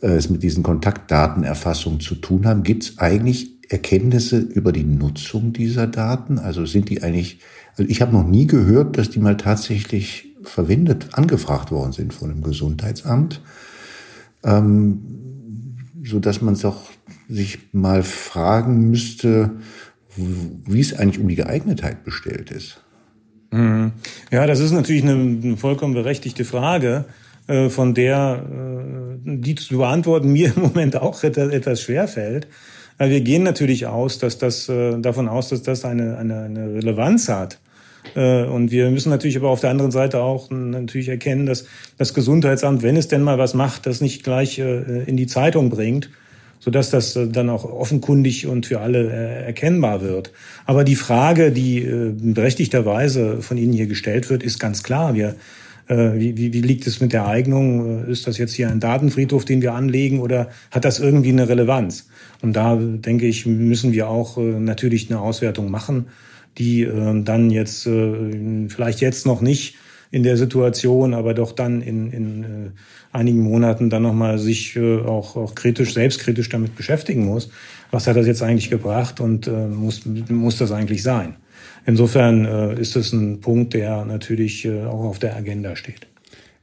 äh, 0.02 0.20
mit 0.28 0.44
diesen 0.44 0.62
Kontaktdatenerfassungen 0.62 1.98
zu 1.98 2.14
tun 2.14 2.46
haben. 2.46 2.62
Gibt 2.62 2.84
es 2.84 2.98
eigentlich 2.98 3.50
Erkenntnisse 3.70 4.38
über 4.38 4.70
die 4.70 4.84
Nutzung 4.84 5.52
dieser 5.52 5.88
Daten? 5.88 6.38
Also 6.38 6.64
sind 6.64 6.90
die 6.90 7.02
eigentlich, 7.02 7.40
also 7.76 7.90
ich 7.90 8.00
habe 8.00 8.12
noch 8.12 8.26
nie 8.26 8.46
gehört, 8.46 8.98
dass 8.98 9.10
die 9.10 9.18
mal 9.18 9.36
tatsächlich 9.36 10.34
verwendet, 10.42 11.08
angefragt 11.12 11.70
worden 11.70 11.92
sind 11.92 12.14
von 12.14 12.30
einem 12.30 12.42
Gesundheitsamt, 12.42 13.40
ähm, 14.44 15.00
so 16.04 16.20
dass 16.20 16.40
man 16.40 16.58
doch 16.58 16.82
sich 17.28 17.58
mal 17.72 18.02
fragen 18.02 18.90
müsste, 18.90 19.50
wie 20.16 20.80
es 20.80 20.94
eigentlich 20.94 21.18
um 21.18 21.28
die 21.28 21.34
Geeignetheit 21.34 22.04
bestellt 22.04 22.50
ist. 22.50 22.80
Mhm. 23.50 23.92
Ja, 24.30 24.46
das 24.46 24.60
ist 24.60 24.72
natürlich 24.72 25.02
eine 25.02 25.56
vollkommen 25.56 25.94
berechtigte 25.94 26.44
Frage, 26.44 27.06
äh, 27.46 27.68
von 27.68 27.94
der 27.94 28.44
äh, 28.50 29.18
die 29.24 29.54
zu 29.54 29.78
beantworten 29.78 30.32
mir 30.32 30.52
im 30.56 30.62
Moment 30.62 30.96
auch 30.96 31.22
etwas 31.22 31.80
schwerfällt. 31.80 32.46
Wir 32.98 33.22
gehen 33.22 33.42
natürlich 33.42 33.86
aus, 33.86 34.18
dass 34.18 34.38
das 34.38 34.68
äh, 34.68 34.98
davon 35.00 35.28
aus, 35.28 35.48
dass 35.48 35.62
das 35.62 35.84
eine, 35.84 36.16
eine, 36.16 36.42
eine 36.42 36.74
Relevanz 36.74 37.28
hat. 37.28 37.58
Und 38.14 38.70
wir 38.70 38.90
müssen 38.90 39.10
natürlich 39.10 39.36
aber 39.36 39.48
auf 39.48 39.60
der 39.60 39.70
anderen 39.70 39.90
Seite 39.90 40.20
auch 40.20 40.48
natürlich 40.50 41.08
erkennen, 41.08 41.46
dass 41.46 41.66
das 41.98 42.14
Gesundheitsamt, 42.14 42.82
wenn 42.82 42.96
es 42.96 43.08
denn 43.08 43.22
mal 43.22 43.38
was 43.38 43.54
macht, 43.54 43.86
das 43.86 44.00
nicht 44.00 44.22
gleich 44.22 44.58
in 44.58 45.16
die 45.16 45.26
Zeitung 45.26 45.68
bringt, 45.68 46.10
sodass 46.64 46.88
das 46.88 47.14
äh, 47.14 47.28
dann 47.28 47.50
auch 47.50 47.64
offenkundig 47.64 48.46
und 48.46 48.66
für 48.66 48.80
alle 48.80 49.10
äh, 49.10 49.44
erkennbar 49.44 50.00
wird. 50.00 50.32
Aber 50.64 50.82
die 50.82 50.96
Frage, 50.96 51.52
die 51.52 51.82
äh, 51.82 52.12
berechtigterweise 52.16 53.42
von 53.42 53.58
Ihnen 53.58 53.74
hier 53.74 53.86
gestellt 53.86 54.30
wird, 54.30 54.42
ist 54.42 54.58
ganz 54.58 54.82
klar. 54.82 55.14
Wir 55.14 55.36
wie, 55.86 56.38
wie, 56.38 56.54
wie 56.54 56.62
liegt 56.62 56.86
es 56.86 57.02
mit 57.02 57.12
der 57.12 57.26
Eignung? 57.26 58.06
Ist 58.06 58.26
das 58.26 58.38
jetzt 58.38 58.54
hier 58.54 58.70
ein 58.70 58.80
Datenfriedhof, 58.80 59.44
den 59.44 59.60
wir 59.60 59.74
anlegen 59.74 60.20
oder 60.20 60.48
hat 60.70 60.86
das 60.86 60.98
irgendwie 60.98 61.28
eine 61.28 61.46
Relevanz? 61.46 62.08
Und 62.40 62.54
da 62.54 62.76
denke 62.76 63.26
ich, 63.26 63.44
müssen 63.44 63.92
wir 63.92 64.08
auch 64.08 64.38
natürlich 64.38 65.10
eine 65.10 65.20
Auswertung 65.20 65.70
machen, 65.70 66.06
die 66.58 66.88
dann 67.24 67.50
jetzt 67.50 67.82
vielleicht 68.68 69.00
jetzt 69.00 69.26
noch 69.26 69.40
nicht 69.40 69.76
in 70.14 70.22
der 70.22 70.36
Situation, 70.36 71.12
aber 71.12 71.34
doch 71.34 71.50
dann 71.50 71.82
in, 71.82 72.12
in 72.12 72.44
äh, 72.44 72.46
einigen 73.10 73.40
Monaten 73.40 73.90
dann 73.90 74.04
nochmal 74.04 74.38
sich 74.38 74.76
äh, 74.76 75.00
auch, 75.00 75.34
auch 75.34 75.56
kritisch, 75.56 75.92
selbstkritisch 75.92 76.48
damit 76.48 76.76
beschäftigen 76.76 77.24
muss. 77.24 77.48
Was 77.90 78.06
hat 78.06 78.16
das 78.16 78.24
jetzt 78.24 78.40
eigentlich 78.40 78.70
gebracht 78.70 79.18
und 79.18 79.48
äh, 79.48 79.66
muss, 79.66 80.02
muss 80.06 80.56
das 80.56 80.70
eigentlich 80.70 81.02
sein? 81.02 81.34
Insofern 81.84 82.44
äh, 82.44 82.80
ist 82.80 82.94
es 82.94 83.12
ein 83.12 83.40
Punkt, 83.40 83.74
der 83.74 84.04
natürlich 84.04 84.64
äh, 84.64 84.84
auch 84.84 85.02
auf 85.02 85.18
der 85.18 85.34
Agenda 85.34 85.74
steht. 85.74 86.06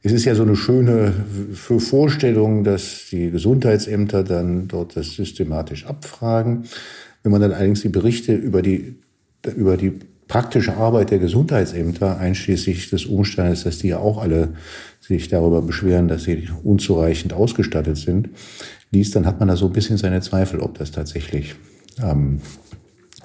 Es 0.02 0.12
ist 0.12 0.24
ja 0.24 0.34
so 0.34 0.44
eine 0.44 0.56
schöne 0.56 1.12
Vorstellung, 1.52 2.64
dass 2.64 3.08
die 3.10 3.30
Gesundheitsämter 3.30 4.24
dann 4.24 4.66
dort 4.66 4.96
das 4.96 5.14
systematisch 5.14 5.84
abfragen. 5.84 6.64
Wenn 7.22 7.32
man 7.32 7.42
dann 7.42 7.52
allerdings 7.52 7.82
die 7.82 7.90
Berichte 7.90 8.34
über 8.34 8.62
die, 8.62 8.96
über 9.46 9.76
die 9.76 9.92
praktische 10.28 10.76
Arbeit 10.76 11.10
der 11.10 11.18
Gesundheitsämter, 11.18 12.18
einschließlich 12.18 12.88
des 12.90 13.04
Umstandes, 13.04 13.64
dass 13.64 13.78
die 13.78 13.88
ja 13.88 13.98
auch 13.98 14.16
alle 14.16 14.54
sich 15.00 15.28
darüber 15.28 15.60
beschweren, 15.60 16.08
dass 16.08 16.22
sie 16.22 16.48
unzureichend 16.62 17.32
ausgestattet 17.32 17.98
sind, 17.98 18.30
liest, 18.92 19.14
dann 19.16 19.26
hat 19.26 19.40
man 19.40 19.48
da 19.48 19.56
so 19.56 19.66
ein 19.66 19.72
bisschen 19.72 19.98
seine 19.98 20.20
Zweifel, 20.20 20.60
ob 20.60 20.78
das 20.78 20.90
tatsächlich, 20.90 21.56
ähm, 22.02 22.40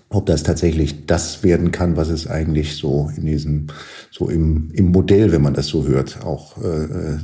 ob 0.09 0.25
das 0.25 0.43
tatsächlich 0.43 1.05
das 1.05 1.43
werden 1.43 1.71
kann, 1.71 1.95
was 1.95 2.09
es 2.09 2.27
eigentlich 2.27 2.75
so 2.75 3.09
in 3.15 3.25
diesem, 3.25 3.67
so 4.11 4.29
im, 4.29 4.71
im 4.73 4.91
Modell, 4.91 5.31
wenn 5.31 5.41
man 5.41 5.53
das 5.53 5.67
so 5.67 5.87
hört, 5.87 6.25
auch 6.25 6.57
äh, 6.61 6.83
äh 6.83 7.17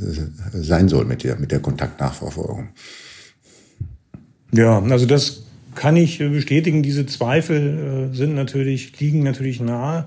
sein 0.53 0.87
soll 0.87 1.03
mit 1.05 1.23
der, 1.23 1.39
mit 1.39 1.51
der 1.51 1.59
Kontaktnachverfolgung. 1.59 2.69
Ja, 4.53 4.81
also 4.81 5.05
das 5.05 5.42
kann 5.75 5.95
ich 5.95 6.19
bestätigen, 6.19 6.83
diese 6.83 7.05
Zweifel 7.05 8.09
äh, 8.11 8.15
sind 8.15 8.35
natürlich, 8.35 8.99
liegen 8.99 9.23
natürlich 9.23 9.59
nahe. 9.59 10.05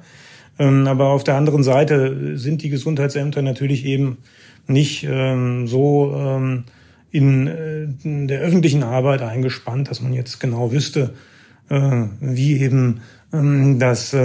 Ähm, 0.58 0.86
aber 0.86 1.08
auf 1.08 1.24
der 1.24 1.36
anderen 1.36 1.62
Seite 1.62 2.38
sind 2.38 2.62
die 2.62 2.70
Gesundheitsämter 2.70 3.42
natürlich 3.42 3.84
eben 3.84 4.18
nicht 4.66 5.06
ähm, 5.08 5.66
so 5.66 6.14
ähm, 6.16 6.64
in, 7.10 7.46
äh, 7.46 7.86
der 8.26 8.40
öffentlichen 8.40 8.82
Arbeit 8.82 9.22
eingespannt, 9.22 9.90
dass 9.90 10.00
man 10.00 10.12
jetzt 10.12 10.40
genau 10.40 10.72
wüsste, 10.72 11.12
äh, 11.68 12.04
wie 12.20 12.60
eben 12.60 13.00
das 13.32 14.16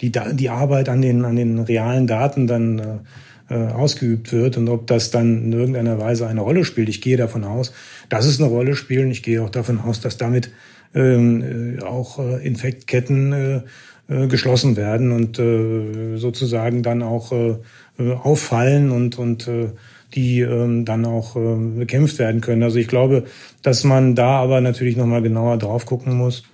die, 0.00 0.12
die 0.12 0.50
Arbeit 0.50 0.88
an 0.90 1.00
den, 1.00 1.24
an 1.24 1.36
den 1.36 1.58
realen 1.60 2.06
Daten 2.06 2.46
dann 2.46 3.00
äh, 3.50 3.54
ausgeübt 3.54 4.32
wird 4.32 4.56
und 4.56 4.68
ob 4.68 4.86
das 4.86 5.10
dann 5.10 5.44
in 5.44 5.52
irgendeiner 5.52 5.98
Weise 5.98 6.26
eine 6.26 6.40
Rolle 6.40 6.64
spielt. 6.64 6.88
Ich 6.88 7.00
gehe 7.00 7.16
davon 7.16 7.44
aus, 7.44 7.72
dass 8.08 8.26
es 8.26 8.40
eine 8.40 8.48
Rolle 8.48 8.74
spielt. 8.74 9.10
Ich 9.10 9.22
gehe 9.22 9.42
auch 9.42 9.50
davon 9.50 9.80
aus, 9.80 10.00
dass 10.00 10.16
damit 10.16 10.50
ähm, 10.94 11.78
äh, 11.78 11.82
auch 11.82 12.18
äh, 12.18 12.46
Infektketten 12.46 13.32
äh, 13.32 13.60
äh, 14.08 14.26
geschlossen 14.28 14.76
werden 14.76 15.12
und 15.12 15.38
äh, 15.38 16.16
sozusagen 16.16 16.82
dann 16.82 17.02
auch 17.02 17.32
äh, 17.32 18.12
auffallen 18.12 18.90
und, 18.90 19.18
und 19.18 19.48
äh, 19.48 19.68
die 20.14 20.40
ähm, 20.40 20.84
dann 20.84 21.04
auch 21.04 21.36
äh, 21.36 21.56
bekämpft 21.78 22.18
werden 22.18 22.40
können. 22.40 22.62
Also 22.62 22.78
ich 22.78 22.88
glaube, 22.88 23.24
dass 23.62 23.84
man 23.84 24.14
da 24.14 24.36
aber 24.36 24.60
natürlich 24.60 24.96
nochmal 24.96 25.22
genauer 25.22 25.58
drauf 25.58 25.86
gucken 25.86 26.14
muss, 26.16 26.44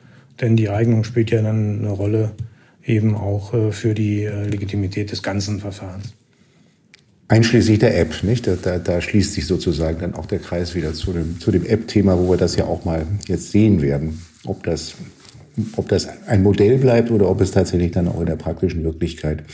denn 0.40 0.56
die 0.56 0.70
Eignung 0.70 1.04
spielt 1.04 1.30
ja 1.30 1.42
dann 1.42 1.80
eine 1.80 1.90
Rolle 1.90 2.32
eben 2.84 3.14
auch 3.14 3.52
äh, 3.52 3.72
für 3.72 3.94
die 3.94 4.24
äh, 4.24 4.44
Legitimität 4.44 5.12
des 5.12 5.22
ganzen 5.22 5.60
Verfahrens. 5.60 6.14
Einschließlich 7.30 7.78
der 7.78 7.96
App, 7.96 8.24
nicht? 8.24 8.48
Da, 8.48 8.56
da, 8.60 8.80
da 8.80 9.00
schließt 9.00 9.34
sich 9.34 9.46
sozusagen 9.46 10.00
dann 10.00 10.14
auch 10.14 10.26
der 10.26 10.40
Kreis 10.40 10.74
wieder 10.74 10.94
zu 10.94 11.12
dem, 11.12 11.38
zu 11.38 11.52
dem 11.52 11.64
App-Thema, 11.64 12.18
wo 12.18 12.28
wir 12.28 12.36
das 12.36 12.56
ja 12.56 12.64
auch 12.64 12.84
mal 12.84 13.06
jetzt 13.28 13.52
sehen 13.52 13.80
werden, 13.82 14.20
ob 14.44 14.64
das, 14.64 14.94
ob 15.76 15.88
das 15.88 16.08
ein 16.26 16.42
Modell 16.42 16.78
bleibt 16.78 17.12
oder 17.12 17.30
ob 17.30 17.40
es 17.40 17.52
tatsächlich 17.52 17.92
dann 17.92 18.08
auch 18.08 18.18
in 18.18 18.26
der 18.26 18.34
praktischen 18.34 18.82
Wirklichkeit 18.82 19.44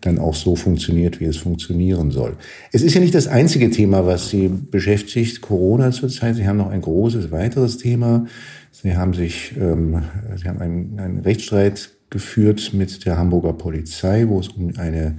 dann 0.00 0.18
auch 0.18 0.34
so 0.34 0.56
funktioniert, 0.56 1.20
wie 1.20 1.26
es 1.26 1.36
funktionieren 1.36 2.10
soll. 2.10 2.38
Es 2.72 2.80
ist 2.80 2.94
ja 2.94 3.02
nicht 3.02 3.14
das 3.14 3.26
einzige 3.26 3.70
Thema, 3.70 4.06
was 4.06 4.30
Sie 4.30 4.48
beschäftigt, 4.48 5.42
Corona 5.42 5.90
zurzeit. 5.90 6.36
Sie 6.36 6.48
haben 6.48 6.56
noch 6.56 6.70
ein 6.70 6.80
großes 6.80 7.30
weiteres 7.30 7.76
Thema. 7.76 8.24
Sie 8.72 8.96
haben 8.96 9.12
sich, 9.12 9.52
ähm, 9.60 10.04
Sie 10.36 10.48
haben 10.48 10.60
einen, 10.62 10.98
einen 10.98 11.20
Rechtsstreit 11.20 11.90
geführt 12.08 12.70
mit 12.72 13.04
der 13.04 13.18
Hamburger 13.18 13.52
Polizei, 13.52 14.24
wo 14.26 14.40
es 14.40 14.48
um 14.48 14.72
eine 14.78 15.18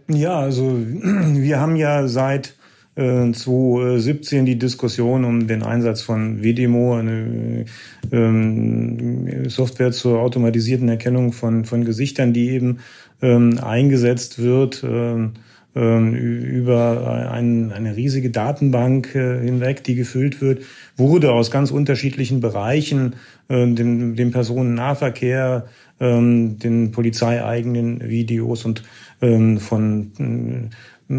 Ja, 0.07 0.39
also 0.39 0.75
wir 0.75 1.59
haben 1.59 1.75
ja 1.75 2.07
seit 2.07 2.55
2017 2.95 4.45
die 4.45 4.59
Diskussion 4.59 5.23
um 5.23 5.47
den 5.47 5.63
Einsatz 5.63 6.01
von 6.01 6.43
WDMO, 6.43 6.95
eine 6.95 7.65
ähm, 8.11 9.49
Software 9.49 9.91
zur 9.91 10.19
automatisierten 10.19 10.89
Erkennung 10.89 11.31
von, 11.31 11.63
von 11.63 11.85
Gesichtern, 11.85 12.33
die 12.33 12.49
eben 12.49 12.79
ähm, 13.21 13.59
eingesetzt 13.61 14.39
wird 14.39 14.83
ähm, 14.83 15.33
ähm 15.75 16.13
über 16.15 17.29
ein, 17.31 17.71
eine 17.71 17.95
riesige 17.95 18.31
Datenbank 18.31 19.15
äh, 19.15 19.39
hinweg, 19.39 19.83
die 19.83 19.95
gefüllt 19.95 20.41
wird, 20.41 20.63
wurde 20.97 21.31
aus 21.31 21.51
ganz 21.51 21.71
unterschiedlichen 21.71 22.41
Bereichen, 22.41 23.15
äh, 23.47 23.67
dem, 23.67 24.15
dem 24.15 24.31
Personennahverkehr, 24.31 25.67
ähm, 25.99 26.59
den 26.59 26.91
polizeieigenen 26.91 28.09
Videos 28.09 28.65
und 28.65 28.83
ähm, 29.21 29.59
von 29.59 30.71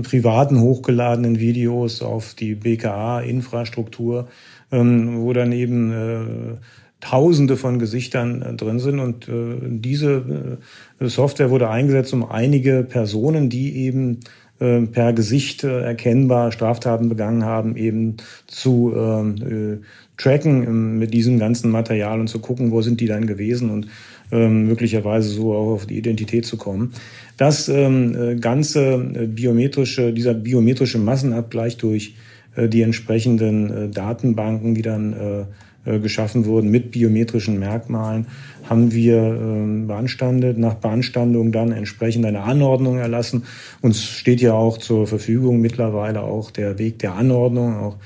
privaten 0.03 0.61
hochgeladenen 0.61 1.41
Videos 1.41 2.01
auf 2.01 2.35
die 2.35 2.55
BKA-Infrastruktur, 2.55 4.29
ähm, 4.71 5.21
wo 5.21 5.33
dann 5.33 5.53
eben 5.53 5.93
äh, 5.93 6.57
Tausende 7.01 7.57
von 7.57 7.79
Gesichtern 7.79 8.43
äh, 8.43 8.55
drin 8.55 8.79
sind. 8.79 9.01
Und 9.01 9.29
äh, 9.29 9.57
diese 9.63 10.59
Software 11.01 11.51
wurde 11.51 11.71
eingesetzt, 11.71 12.13
um 12.13 12.31
einige 12.31 12.85
Personen, 12.85 13.49
die 13.49 13.77
eben 13.79 14.21
äh, 14.61 14.81
per 14.83 15.13
Gesicht 15.13 15.65
äh, 15.65 15.83
erkennbar 15.83 16.53
Straftaten 16.53 17.09
begangen 17.09 17.45
haben, 17.45 17.77
eben 17.77 18.17
zu 18.47 18.93
ähm, 18.97 19.83
tracken 20.17 20.99
mit 20.99 21.15
diesem 21.15 21.39
ganzen 21.39 21.71
Material 21.71 22.21
und 22.21 22.29
zu 22.29 22.41
gucken, 22.41 22.71
wo 22.71 22.83
sind 22.83 23.01
die 23.01 23.07
dann 23.07 23.27
gewesen 23.27 23.71
und 23.71 23.87
ähm, 24.31 24.67
möglicherweise 24.67 25.29
so 25.29 25.55
auch 25.55 25.73
auf 25.73 25.87
die 25.87 25.97
Identität 25.97 26.47
zu 26.47 26.57
kommen. 26.57 26.93
Das 27.37 27.69
ähm, 27.69 28.15
äh, 28.15 28.37
ganze 28.37 28.95
äh, 28.95 29.27
biometrische, 29.27 30.13
dieser 30.13 30.35
biometrische 30.35 30.99
Massenabgleich 30.99 31.79
durch 31.79 32.15
äh, 32.55 32.69
die 32.69 32.83
entsprechenden 32.83 33.71
äh, 33.71 33.89
Datenbanken, 33.89 34.75
die 34.75 34.83
dann 34.83 35.13
äh, 35.13 35.41
äh, 35.41 35.45
geschaffen 35.85 36.45
wurden 36.45 36.71
mit 36.71 36.91
biometrischen 36.91 37.59
Merkmalen, 37.59 38.27
haben 38.71 38.93
wir 38.93 39.17
äh, 39.17 39.87
beanstandet, 39.87 40.57
nach 40.57 40.75
Beanstandung 40.75 41.51
dann 41.51 41.73
entsprechend 41.73 42.25
eine 42.25 42.43
Anordnung 42.43 42.99
erlassen. 42.99 43.43
Uns 43.81 44.05
steht 44.05 44.41
ja 44.41 44.53
auch 44.53 44.79
zur 44.79 45.09
Verfügung 45.09 45.61
mittlerweile 45.61 46.23
auch 46.23 46.53
der 46.53 46.79
Weg 46.79 47.01
der 47.01 47.15
Anordnung, 47.15 47.77
auch 47.77 47.97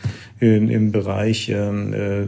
in, 0.41 0.71
im 0.71 0.91
Bereich 0.91 1.51
ähm, 1.51 1.93
äh, 1.93 2.25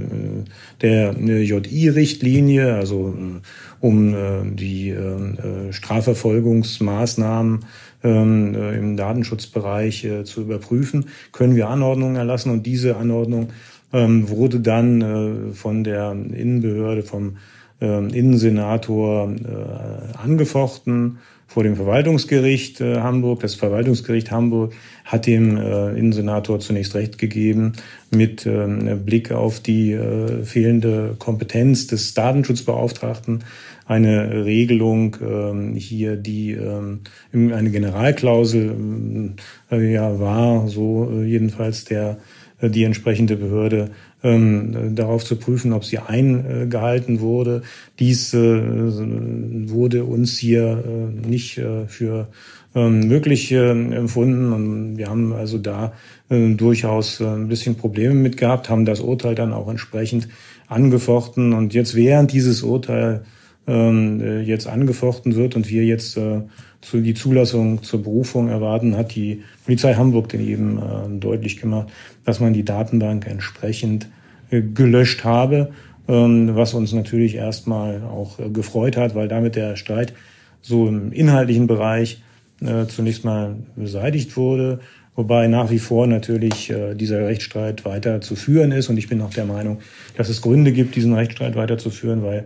der 0.83 1.17
äh, 1.17 1.43
JI-Richtlinie, 1.43 2.75
also 2.75 3.15
äh, 3.17 3.41
um 3.81 4.15
äh, 4.15 4.19
die 4.53 4.91
äh, 4.91 5.73
Strafverfolgungsmaßnahmen 5.73 7.61
ähm, 8.05 8.55
äh, 8.55 8.77
im 8.77 8.97
Datenschutzbereich 8.97 10.05
äh, 10.05 10.25
zu 10.25 10.43
überprüfen, 10.43 11.07
können 11.33 11.57
wir 11.57 11.69
Anordnungen 11.69 12.17
erlassen 12.17 12.51
und 12.51 12.67
diese 12.67 12.97
Anordnung 12.97 13.49
ähm, 13.97 14.29
wurde 14.29 14.61
dann 14.61 15.01
äh, 15.01 15.53
von 15.55 15.83
der 15.83 16.13
Innenbehörde, 16.13 17.03
vom 17.03 17.39
ähm, 17.81 18.09
Innensenator 18.09 19.31
äh, 19.31 20.17
angefochten 20.19 21.19
vor 21.47 21.63
dem 21.63 21.77
Verwaltungsgericht 21.77 22.81
äh, 22.81 23.01
Hamburg. 23.01 23.41
Das 23.41 23.55
Verwaltungsgericht 23.55 24.31
Hamburg 24.31 24.75
hat 25.05 25.27
dem 25.27 25.57
äh, 25.57 25.91
Innensenator 25.91 26.61
zunächst 26.61 26.95
Recht 26.95 27.19
gegeben 27.19 27.73
mit 28.11 28.45
ähm, 28.47 29.05
Blick 29.05 29.33
auf 29.33 29.61
die 29.61 29.93
äh, 29.93 30.45
fehlende 30.45 31.15
Kompetenz 31.19 31.87
des 31.87 32.15
Datenschutzbeauftragten 32.15 33.45
eine 33.87 34.45
Regelung 34.45 35.17
ähm, 35.23 35.75
hier, 35.77 36.17
die 36.17 36.53
ähm, 36.53 37.03
eine 37.33 37.71
Generalklausel 37.71 39.35
äh, 39.71 39.93
ja 39.93 40.19
war, 40.19 40.67
so 40.69 41.09
äh, 41.13 41.25
jedenfalls 41.25 41.85
der 41.85 42.19
die 42.61 42.85
entsprechende 42.85 43.37
Behörde 43.37 43.91
ähm, 44.23 44.95
darauf 44.95 45.25
zu 45.25 45.37
prüfen, 45.37 45.73
ob 45.73 45.85
sie 45.85 45.99
eingehalten 45.99 47.21
wurde. 47.21 47.63
Dies 47.99 48.33
äh, 48.33 48.39
wurde 48.39 50.05
uns 50.05 50.39
hier 50.39 50.83
äh, 50.85 51.29
nicht 51.29 51.59
äh, 51.59 51.87
für 51.87 52.29
ähm, 52.75 53.09
möglich 53.09 53.53
äh, 53.53 53.71
empfunden. 53.71 54.53
Und 54.53 54.97
wir 54.99 55.09
haben 55.09 55.33
also 55.33 55.59
da 55.59 55.93
äh, 56.29 56.55
durchaus 56.55 57.21
äh, 57.21 57.25
ein 57.25 57.49
bisschen 57.49 57.77
Probleme 57.77 58.15
mit 58.15 58.37
gehabt, 58.37 58.69
haben 58.69 58.85
das 58.85 59.01
Urteil 59.01 59.35
dann 59.35 59.53
auch 59.53 59.69
entsprechend 59.69 60.29
angefochten. 60.69 61.53
Und 61.53 61.75
jetzt 61.75 61.95
während 61.95 62.33
dieses 62.33 62.63
Urteil 62.63 63.25
ähm, 63.67 64.21
äh, 64.21 64.41
jetzt 64.43 64.67
angefochten 64.67 65.35
wird 65.37 65.57
und 65.57 65.69
wir 65.69 65.85
jetzt 65.85 66.17
äh, 66.17 66.43
zu, 66.83 67.01
die 67.01 67.15
Zulassung 67.15 67.83
zur 67.83 68.03
Berufung 68.03 68.49
erwarten, 68.49 68.97
hat 68.97 69.15
die 69.15 69.43
Polizei 69.65 69.95
Hamburg 69.95 70.29
den 70.29 70.47
eben 70.47 70.79
äh, 70.79 71.19
deutlich 71.19 71.57
gemacht, 71.61 71.89
dass 72.27 72.41
man 72.41 72.53
die 72.53 72.65
Datenbank 72.65 73.27
entsprechend 73.27 74.09
äh, 74.51 74.61
gelöscht 74.61 75.25
habe, 75.25 75.71
ähm, 76.09 76.55
was 76.55 76.75
uns 76.75 76.93
natürlich 76.93 77.37
erstmal 77.37 78.03
auch 78.03 78.39
äh, 78.39 78.51
gefreut 78.51 78.99
hat, 78.99 79.15
weil 79.15 79.29
damit 79.29 79.57
der 79.57 79.77
Streit 79.77 80.13
so 80.61 80.87
im 80.87 81.13
inhaltlichen 81.13 81.67
Bereich 81.67 82.23
äh, 82.61 82.87
zunächst 82.87 83.25
mal 83.25 83.57
beseitigt 83.77 84.37
wurde. 84.37 84.81
Wobei 85.15 85.47
nach 85.47 85.71
wie 85.71 85.79
vor 85.79 86.07
natürlich 86.07 86.71
dieser 86.95 87.25
Rechtsstreit 87.25 87.87
weiter 87.87 88.21
zu 88.21 88.37
führen 88.37 88.71
ist. 88.71 88.91
Und 88.91 88.99
ich 88.99 89.09
bin 89.09 89.23
auch 89.23 89.31
der 89.31 89.47
Meinung, 89.47 89.79
dass 90.15 90.29
es 90.29 90.43
Gründe 90.43 90.73
gibt, 90.73 90.95
diesen 90.95 91.15
Rechtsstreit 91.15 91.57
weiterzuführen, 91.57 92.23
weil 92.23 92.45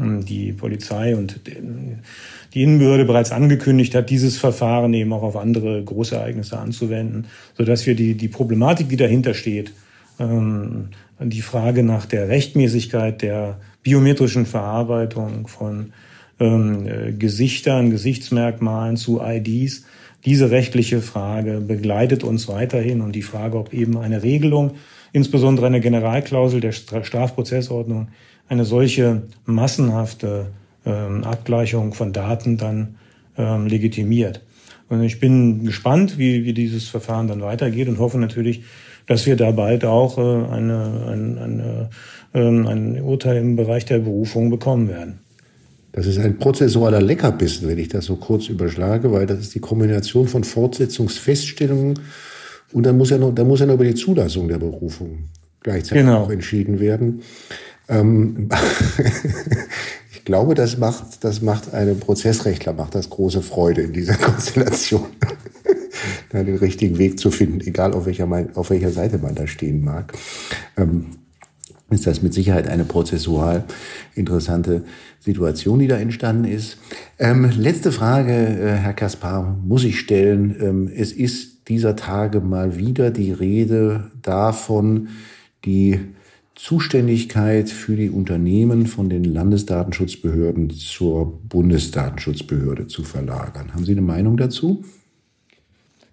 die 0.00 0.52
Polizei 0.52 1.14
und 1.14 1.40
die 2.54 2.62
Innenbehörde 2.62 3.04
bereits 3.04 3.32
angekündigt 3.32 3.94
hat, 3.94 4.10
dieses 4.10 4.38
Verfahren 4.38 4.94
eben 4.94 5.12
auch 5.12 5.22
auf 5.22 5.36
andere 5.36 5.82
Großereignisse 5.82 6.58
anzuwenden, 6.58 7.26
sodass 7.56 7.86
wir 7.86 7.94
die, 7.94 8.14
die 8.14 8.28
Problematik, 8.28 8.88
die 8.88 8.96
dahinter 8.96 9.34
steht, 9.34 9.72
ähm, 10.18 10.88
die 11.18 11.42
Frage 11.42 11.82
nach 11.82 12.06
der 12.06 12.28
Rechtmäßigkeit 12.28 13.22
der 13.22 13.58
biometrischen 13.82 14.46
Verarbeitung 14.46 15.46
von 15.46 15.92
ähm, 16.38 16.86
äh, 16.86 17.12
Gesichtern, 17.12 17.90
Gesichtsmerkmalen 17.90 18.96
zu 18.96 19.20
IDs, 19.22 19.84
diese 20.24 20.50
rechtliche 20.50 21.00
Frage 21.00 21.60
begleitet 21.60 22.24
uns 22.24 22.46
weiterhin 22.48 23.00
und 23.00 23.12
die 23.12 23.22
Frage, 23.22 23.58
ob 23.58 23.72
eben 23.72 23.96
eine 23.96 24.22
Regelung, 24.22 24.72
insbesondere 25.12 25.66
eine 25.66 25.80
Generalklausel 25.80 26.60
der 26.60 26.72
Strafprozessordnung, 26.72 28.08
eine 28.50 28.64
solche 28.64 29.22
massenhafte 29.46 30.48
ähm, 30.84 31.24
Abgleichung 31.24 31.94
von 31.94 32.12
Daten 32.12 32.58
dann 32.58 32.96
ähm, 33.38 33.66
legitimiert. 33.66 34.42
Und 34.88 35.04
ich 35.04 35.20
bin 35.20 35.64
gespannt, 35.64 36.18
wie, 36.18 36.44
wie 36.44 36.52
dieses 36.52 36.88
Verfahren 36.88 37.28
dann 37.28 37.40
weitergeht 37.42 37.88
und 37.88 38.00
hoffe 38.00 38.18
natürlich, 38.18 38.64
dass 39.06 39.24
wir 39.24 39.36
da 39.36 39.52
bald 39.52 39.84
auch 39.84 40.18
äh, 40.18 40.20
eine, 40.20 41.06
eine, 41.08 41.40
eine, 41.40 41.90
ähm, 42.34 42.66
ein 42.66 43.00
Urteil 43.00 43.36
im 43.36 43.54
Bereich 43.54 43.84
der 43.84 44.00
Berufung 44.00 44.50
bekommen 44.50 44.88
werden. 44.88 45.20
Das 45.92 46.06
ist 46.06 46.18
ein 46.18 46.38
prozessualer 46.38 47.00
Leckerbissen, 47.00 47.68
wenn 47.68 47.78
ich 47.78 47.88
das 47.88 48.06
so 48.06 48.16
kurz 48.16 48.48
überschlage, 48.48 49.12
weil 49.12 49.26
das 49.26 49.38
ist 49.38 49.54
die 49.54 49.60
Kombination 49.60 50.26
von 50.26 50.42
Fortsetzungsfeststellungen 50.42 52.00
und 52.72 52.84
dann 52.84 52.96
muss 52.96 53.10
ja 53.10 53.18
noch, 53.18 53.32
dann 53.32 53.46
muss 53.46 53.60
ja 53.60 53.66
noch 53.66 53.74
über 53.74 53.84
die 53.84 53.94
Zulassung 53.94 54.48
der 54.48 54.58
Berufung 54.58 55.30
gleichzeitig 55.60 56.04
genau. 56.04 56.24
auch 56.24 56.30
entschieden 56.30 56.80
werden. 56.80 57.22
Ähm, 57.90 58.48
ich 60.12 60.24
glaube, 60.24 60.54
das 60.54 60.78
macht, 60.78 61.24
das 61.24 61.42
macht 61.42 61.74
einem 61.74 61.98
Prozessrechtler, 61.98 62.72
macht 62.72 62.94
das 62.94 63.10
große 63.10 63.42
Freude 63.42 63.82
in 63.82 63.92
dieser 63.92 64.14
Konstellation, 64.16 65.06
da 66.30 66.42
den 66.42 66.56
richtigen 66.56 66.98
Weg 66.98 67.18
zu 67.18 67.30
finden, 67.30 67.60
egal 67.60 67.92
auf 67.92 68.06
welcher, 68.06 68.28
auf 68.54 68.70
welcher 68.70 68.90
Seite 68.90 69.18
man 69.18 69.34
da 69.34 69.46
stehen 69.46 69.84
mag. 69.84 70.12
Ähm, 70.76 71.06
ist 71.90 72.06
das 72.06 72.22
mit 72.22 72.32
Sicherheit 72.32 72.68
eine 72.68 72.84
prozessual 72.84 73.64
interessante 74.14 74.84
Situation, 75.18 75.80
die 75.80 75.88
da 75.88 75.96
entstanden 75.96 76.44
ist. 76.44 76.78
Ähm, 77.18 77.50
letzte 77.56 77.90
Frage, 77.90 78.32
äh, 78.32 78.76
Herr 78.76 78.94
Kaspar, 78.94 79.58
muss 79.64 79.82
ich 79.82 79.98
stellen. 79.98 80.56
Ähm, 80.60 80.90
es 80.94 81.10
ist 81.10 81.68
dieser 81.68 81.96
Tage 81.96 82.40
mal 82.40 82.76
wieder 82.76 83.10
die 83.10 83.32
Rede 83.32 84.10
davon, 84.22 85.08
die 85.64 86.00
Zuständigkeit 86.62 87.70
für 87.70 87.96
die 87.96 88.10
Unternehmen 88.10 88.86
von 88.86 89.08
den 89.08 89.24
Landesdatenschutzbehörden 89.24 90.68
zur 90.68 91.40
Bundesdatenschutzbehörde 91.48 92.86
zu 92.86 93.02
verlagern. 93.02 93.72
Haben 93.72 93.86
Sie 93.86 93.92
eine 93.92 94.02
Meinung 94.02 94.36
dazu? 94.36 94.84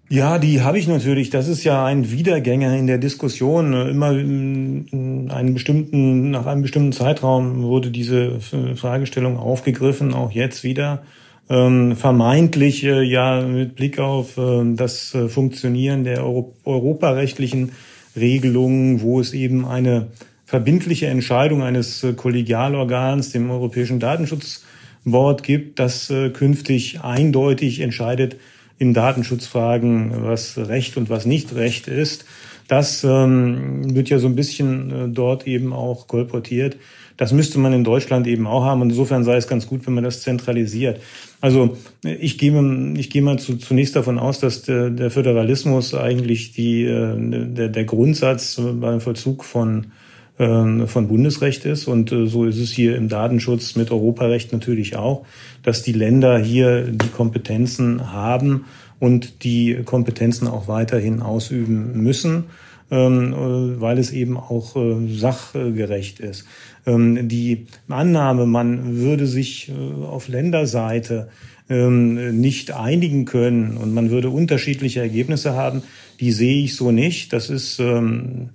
Ja, 0.08 0.38
die 0.38 0.62
habe 0.62 0.78
ich 0.78 0.88
natürlich. 0.88 1.28
Das 1.28 1.48
ist 1.48 1.64
ja 1.64 1.84
ein 1.84 2.10
Wiedergänger 2.10 2.74
in 2.78 2.86
der 2.86 2.96
Diskussion. 2.96 3.74
Immer 3.74 4.12
in 4.12 5.28
einem 5.30 5.52
bestimmten, 5.52 6.30
nach 6.30 6.46
einem 6.46 6.62
bestimmten 6.62 6.92
Zeitraum 6.92 7.62
wurde 7.62 7.90
diese 7.90 8.40
Fragestellung 8.40 9.36
aufgegriffen, 9.36 10.14
auch 10.14 10.32
jetzt 10.32 10.64
wieder. 10.64 11.02
Ähm, 11.50 11.94
vermeintlich 11.94 12.84
äh, 12.84 13.02
ja 13.02 13.42
mit 13.42 13.74
Blick 13.74 13.98
auf 13.98 14.38
äh, 14.38 14.74
das 14.74 15.14
äh, 15.14 15.28
Funktionieren 15.28 16.04
der 16.04 16.24
Euro 16.24 16.54
europarechtlichen 16.64 17.72
Regelungen, 18.16 19.00
wo 19.00 19.20
es 19.20 19.32
eben 19.32 19.64
eine 19.64 20.08
verbindliche 20.48 21.08
Entscheidung 21.08 21.62
eines 21.62 22.02
äh, 22.02 22.14
Kollegialorgans, 22.14 23.32
dem 23.32 23.50
Europäischen 23.50 24.00
Datenschutzboard 24.00 25.42
gibt, 25.42 25.78
das 25.78 26.08
äh, 26.08 26.30
künftig 26.30 27.02
eindeutig 27.02 27.80
entscheidet 27.80 28.36
in 28.78 28.94
Datenschutzfragen, 28.94 30.24
was 30.24 30.56
Recht 30.56 30.96
und 30.96 31.10
was 31.10 31.26
nicht 31.26 31.54
Recht 31.54 31.86
ist. 31.86 32.24
Das 32.66 33.04
ähm, 33.04 33.94
wird 33.94 34.08
ja 34.08 34.18
so 34.18 34.26
ein 34.26 34.36
bisschen 34.36 34.90
äh, 34.90 35.08
dort 35.10 35.46
eben 35.46 35.74
auch 35.74 36.08
kolportiert. 36.08 36.78
Das 37.18 37.34
müsste 37.34 37.58
man 37.58 37.74
in 37.74 37.84
Deutschland 37.84 38.26
eben 38.26 38.46
auch 38.46 38.64
haben. 38.64 38.80
Und 38.80 38.88
insofern 38.88 39.24
sei 39.24 39.36
es 39.36 39.48
ganz 39.48 39.66
gut, 39.66 39.86
wenn 39.86 39.92
man 39.92 40.04
das 40.04 40.22
zentralisiert. 40.22 41.02
Also 41.42 41.76
ich 42.04 42.38
gehe, 42.38 42.94
ich 42.96 43.10
gehe 43.10 43.20
mal 43.20 43.38
zu, 43.38 43.56
zunächst 43.58 43.96
davon 43.96 44.18
aus, 44.18 44.40
dass 44.40 44.62
der, 44.62 44.88
der 44.88 45.10
Föderalismus 45.10 45.94
eigentlich 45.94 46.52
die, 46.52 46.84
der, 46.84 47.68
der 47.68 47.84
Grundsatz 47.84 48.60
beim 48.80 49.00
Vollzug 49.00 49.44
von 49.44 49.88
von 50.38 51.08
Bundesrecht 51.08 51.64
ist. 51.64 51.88
Und 51.88 52.12
äh, 52.12 52.26
so 52.26 52.44
ist 52.44 52.58
es 52.58 52.70
hier 52.70 52.96
im 52.96 53.08
Datenschutz 53.08 53.74
mit 53.74 53.90
Europarecht 53.90 54.52
natürlich 54.52 54.96
auch, 54.96 55.26
dass 55.64 55.82
die 55.82 55.92
Länder 55.92 56.38
hier 56.38 56.82
die 56.82 57.08
Kompetenzen 57.08 58.12
haben 58.12 58.64
und 59.00 59.42
die 59.42 59.82
Kompetenzen 59.84 60.46
auch 60.46 60.68
weiterhin 60.68 61.22
ausüben 61.22 62.02
müssen, 62.02 62.44
ähm, 62.90 63.32
äh, 63.32 63.80
weil 63.80 63.98
es 63.98 64.12
eben 64.12 64.36
auch 64.36 64.76
äh, 64.76 65.08
sachgerecht 65.12 66.20
ist. 66.20 66.46
Ähm, 66.86 67.28
die 67.28 67.66
Annahme, 67.88 68.46
man 68.46 68.96
würde 68.96 69.26
sich 69.26 69.72
auf 70.08 70.28
Länderseite 70.28 71.28
nicht 71.70 72.70
einigen 72.70 73.26
können 73.26 73.76
und 73.76 73.92
man 73.92 74.08
würde 74.08 74.30
unterschiedliche 74.30 75.00
Ergebnisse 75.00 75.52
haben, 75.52 75.82
die 76.18 76.32
sehe 76.32 76.64
ich 76.64 76.74
so 76.74 76.92
nicht. 76.92 77.34
Das 77.34 77.50
ist 77.50 77.78
ähm, 77.78 78.48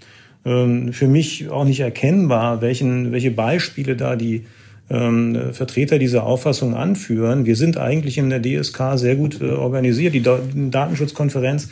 für 0.43 1.07
mich 1.07 1.49
auch 1.49 1.63
nicht 1.63 1.79
erkennbar, 1.79 2.61
welchen, 2.61 3.11
welche 3.13 3.31
Beispiele 3.31 3.95
da 3.95 4.17
die 4.17 4.43
ähm, 4.89 5.53
Vertreter 5.53 5.99
dieser 5.99 6.25
Auffassung 6.25 6.75
anführen. 6.75 7.45
Wir 7.45 7.55
sind 7.55 7.77
eigentlich 7.77 8.17
in 8.17 8.29
der 8.29 8.41
DSK 8.41 8.97
sehr 8.97 9.15
gut 9.15 9.41
äh, 9.41 9.51
organisiert. 9.51 10.13
Die 10.13 10.21
Datenschutzkonferenz 10.21 11.69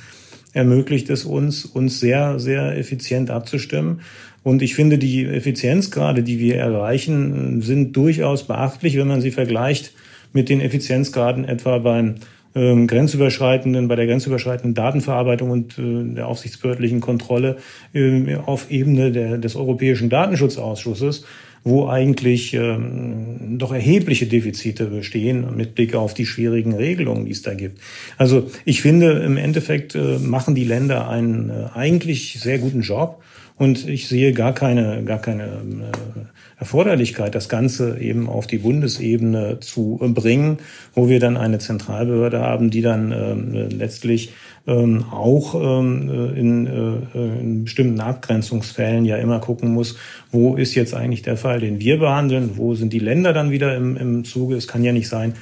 ermöglicht 0.54 1.10
es 1.10 1.26
uns, 1.26 1.66
uns 1.66 2.00
sehr, 2.00 2.40
sehr 2.40 2.78
effizient 2.78 3.30
abzustimmen. 3.30 4.02
Und 4.44 4.62
ich 4.62 4.74
finde, 4.74 4.98
die 4.98 5.26
Effizienzgrade, 5.26 6.24
die 6.24 6.40
wir 6.40 6.58
erreichen, 6.58 7.62
sind 7.62 7.96
durchaus 7.96 8.48
beachtlich, 8.48 8.98
wenn 8.98 9.08
man 9.08 9.22
sie 9.22 9.32
vergleicht 9.32 9.94
mit 10.34 10.50
den 10.50 10.62
Effizienzgraden 10.62 11.46
etwa 11.46 11.78
beim 11.78 12.16
ähm, 12.56 12.88
grenzüberschreitenden, 12.88 13.88
bei 13.88 13.96
der 13.96 14.08
grenzüberschreitenden 14.08 14.74
Datenverarbeitung 14.74 15.50
und 15.50 15.78
äh, 15.78 16.16
der 16.16 16.28
aufsichtsbehördlichen 16.28 17.00
Kontrolle 17.00 17.58
äh, 17.94 18.36
auf 18.36 18.70
Ebene 18.72 19.12
der, 19.12 19.38
des 19.38 19.56
Europäischen 19.56 20.10
Datenschutzausschusses, 20.10 21.26
wo 21.64 21.88
eigentlich 21.88 22.54
ähm, 22.54 23.58
doch 23.58 23.72
erhebliche 23.72 24.26
Defizite 24.26 24.86
bestehen 24.86 25.56
mit 25.56 25.76
Blick 25.76 25.96
auf 25.96 26.14
die 26.14 26.26
schwierigen 26.26 26.74
Regelungen, 26.74 27.26
die 27.26 27.32
es 27.32 27.44
da 27.44 27.54
gibt. 27.54 27.80
Also 28.18 28.50
ich 28.66 28.82
finde, 28.82 29.20
im 29.24 29.38
Endeffekt 29.38 29.96
äh, 29.96 30.18
machen 30.18 30.56
die 30.56 30.66
Länder 30.66 31.08
einen 31.08 31.50
äh, 31.50 31.66
eigentlich 31.74 32.40
sehr 32.40 32.58
guten 32.58 32.82
Job. 32.82 33.22
Und 33.58 33.88
ich 33.88 34.08
sehe 34.08 34.34
gar 34.34 34.56
keine, 34.56 35.04
gar 35.04 35.20
keine 35.20 35.44
äh, 35.44 36.31
Erforderlichkeit, 36.62 37.34
das 37.34 37.50
Ganze 37.50 38.00
eben 38.00 38.30
auf 38.30 38.46
die 38.46 38.60
Bundesebene 38.60 39.60
zu 39.62 40.00
bringen, 40.00 40.60
wo 40.94 41.10
wir 41.10 41.20
dann 41.20 41.36
eine 41.36 41.58
Zentralbehörde 41.58 42.40
haben, 42.40 42.70
die 42.70 42.84
dann 42.84 43.12
äh, 43.12 43.64
letztlich 43.74 44.34
ähm, 44.68 45.04
auch 45.12 45.56
ähm, 45.56 46.36
in, 46.36 46.68
äh, 46.68 47.40
in 47.42 47.64
bestimmten 47.64 48.00
Abgrenzungsfällen 48.00 49.06
ja 49.06 49.18
immer 49.18 49.40
gucken 49.40 49.74
muss, 49.74 49.98
wo 50.32 50.56
ist 50.56 50.76
jetzt 50.76 50.94
eigentlich 50.94 51.24
der 51.24 51.36
Fall, 51.36 51.62
den 51.62 51.80
wir 51.80 51.98
behandeln, 51.98 52.52
wo 52.58 52.76
sind 52.76 52.94
die 52.94 53.00
Länder 53.00 53.34
dann 53.34 53.50
wieder 53.50 53.76
im, 53.76 53.98
im 53.98 54.24
Zuge. 54.24 54.56
Es 54.56 54.68
kann 54.68 54.84
ja 54.84 54.94
nicht 54.94 55.10
sein, 55.10 55.34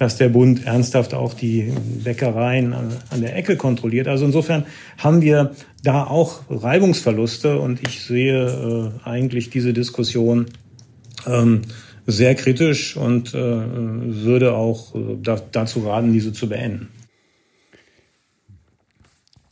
dass 0.00 0.16
der 0.16 0.28
Bund 0.28 0.66
ernsthaft 0.66 1.14
auch 1.14 1.34
die 1.34 1.72
Bäckereien 2.02 2.72
an, 2.72 2.88
an, 3.10 3.20
der 3.20 3.36
Ecke 3.36 3.56
kontrolliert. 3.56 4.08
Also 4.08 4.24
insofern 4.24 4.64
haben 4.98 5.22
wir 5.22 5.52
da 5.84 6.02
auch 6.02 6.40
Reibungsverluste 6.50 7.60
und 7.60 7.80
ich 7.86 8.02
sehe 8.02 8.92
äh, 9.04 9.08
eigentlich 9.08 9.50
diese 9.50 9.72
Diskussion 9.72 10.46
ähm, 11.26 11.62
sehr 12.06 12.34
kritisch 12.34 12.96
und 12.96 13.34
äh, 13.34 13.38
würde 13.38 14.54
auch 14.54 14.94
äh, 14.94 15.16
da, 15.22 15.40
dazu 15.52 15.80
raten, 15.80 16.12
diese 16.12 16.32
zu 16.32 16.48
beenden. 16.48 16.88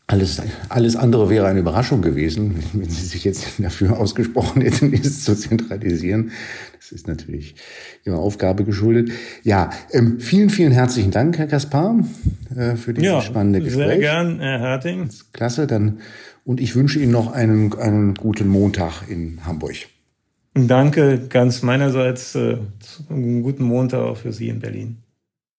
Alles, 0.08 0.42
alles 0.68 0.94
andere 0.94 1.30
wäre 1.30 1.46
eine 1.46 1.60
Überraschung 1.60 2.02
gewesen, 2.02 2.62
wenn 2.74 2.90
Sie 2.90 3.06
sich 3.06 3.24
jetzt 3.24 3.46
dafür 3.58 3.98
ausgesprochen 3.98 4.60
hätten, 4.60 4.92
es 5.02 5.24
zu 5.24 5.34
zentralisieren. 5.34 6.32
Das 6.76 6.92
ist 6.92 7.08
natürlich 7.08 7.54
Ihrer 8.04 8.18
Aufgabe 8.18 8.64
geschuldet. 8.64 9.10
Ja, 9.42 9.70
ähm, 9.90 10.20
vielen, 10.20 10.50
vielen 10.50 10.72
herzlichen 10.72 11.12
Dank, 11.12 11.38
Herr 11.38 11.46
Kaspar, 11.46 12.04
äh, 12.54 12.76
für 12.76 12.92
dieses 12.92 13.06
ja, 13.06 13.22
spannende 13.22 13.60
Gespräch. 13.60 13.86
Sehr 13.86 13.98
gern, 13.98 14.40
Herr 14.40 14.58
Herting. 14.58 15.08
Klasse, 15.32 15.66
dann 15.66 16.00
und 16.44 16.60
ich 16.60 16.74
wünsche 16.74 16.98
Ihnen 16.98 17.12
noch 17.12 17.32
einen, 17.32 17.72
einen 17.74 18.14
guten 18.14 18.48
Montag 18.48 19.08
in 19.08 19.38
Hamburg. 19.46 19.76
Danke 20.54 21.28
ganz 21.28 21.62
meinerseits. 21.62 22.34
Äh, 22.34 22.58
einen 23.08 23.42
guten 23.42 23.64
Montag 23.64 24.00
auch 24.00 24.16
für 24.18 24.32
Sie 24.32 24.48
in 24.48 24.60
Berlin. 24.60 25.01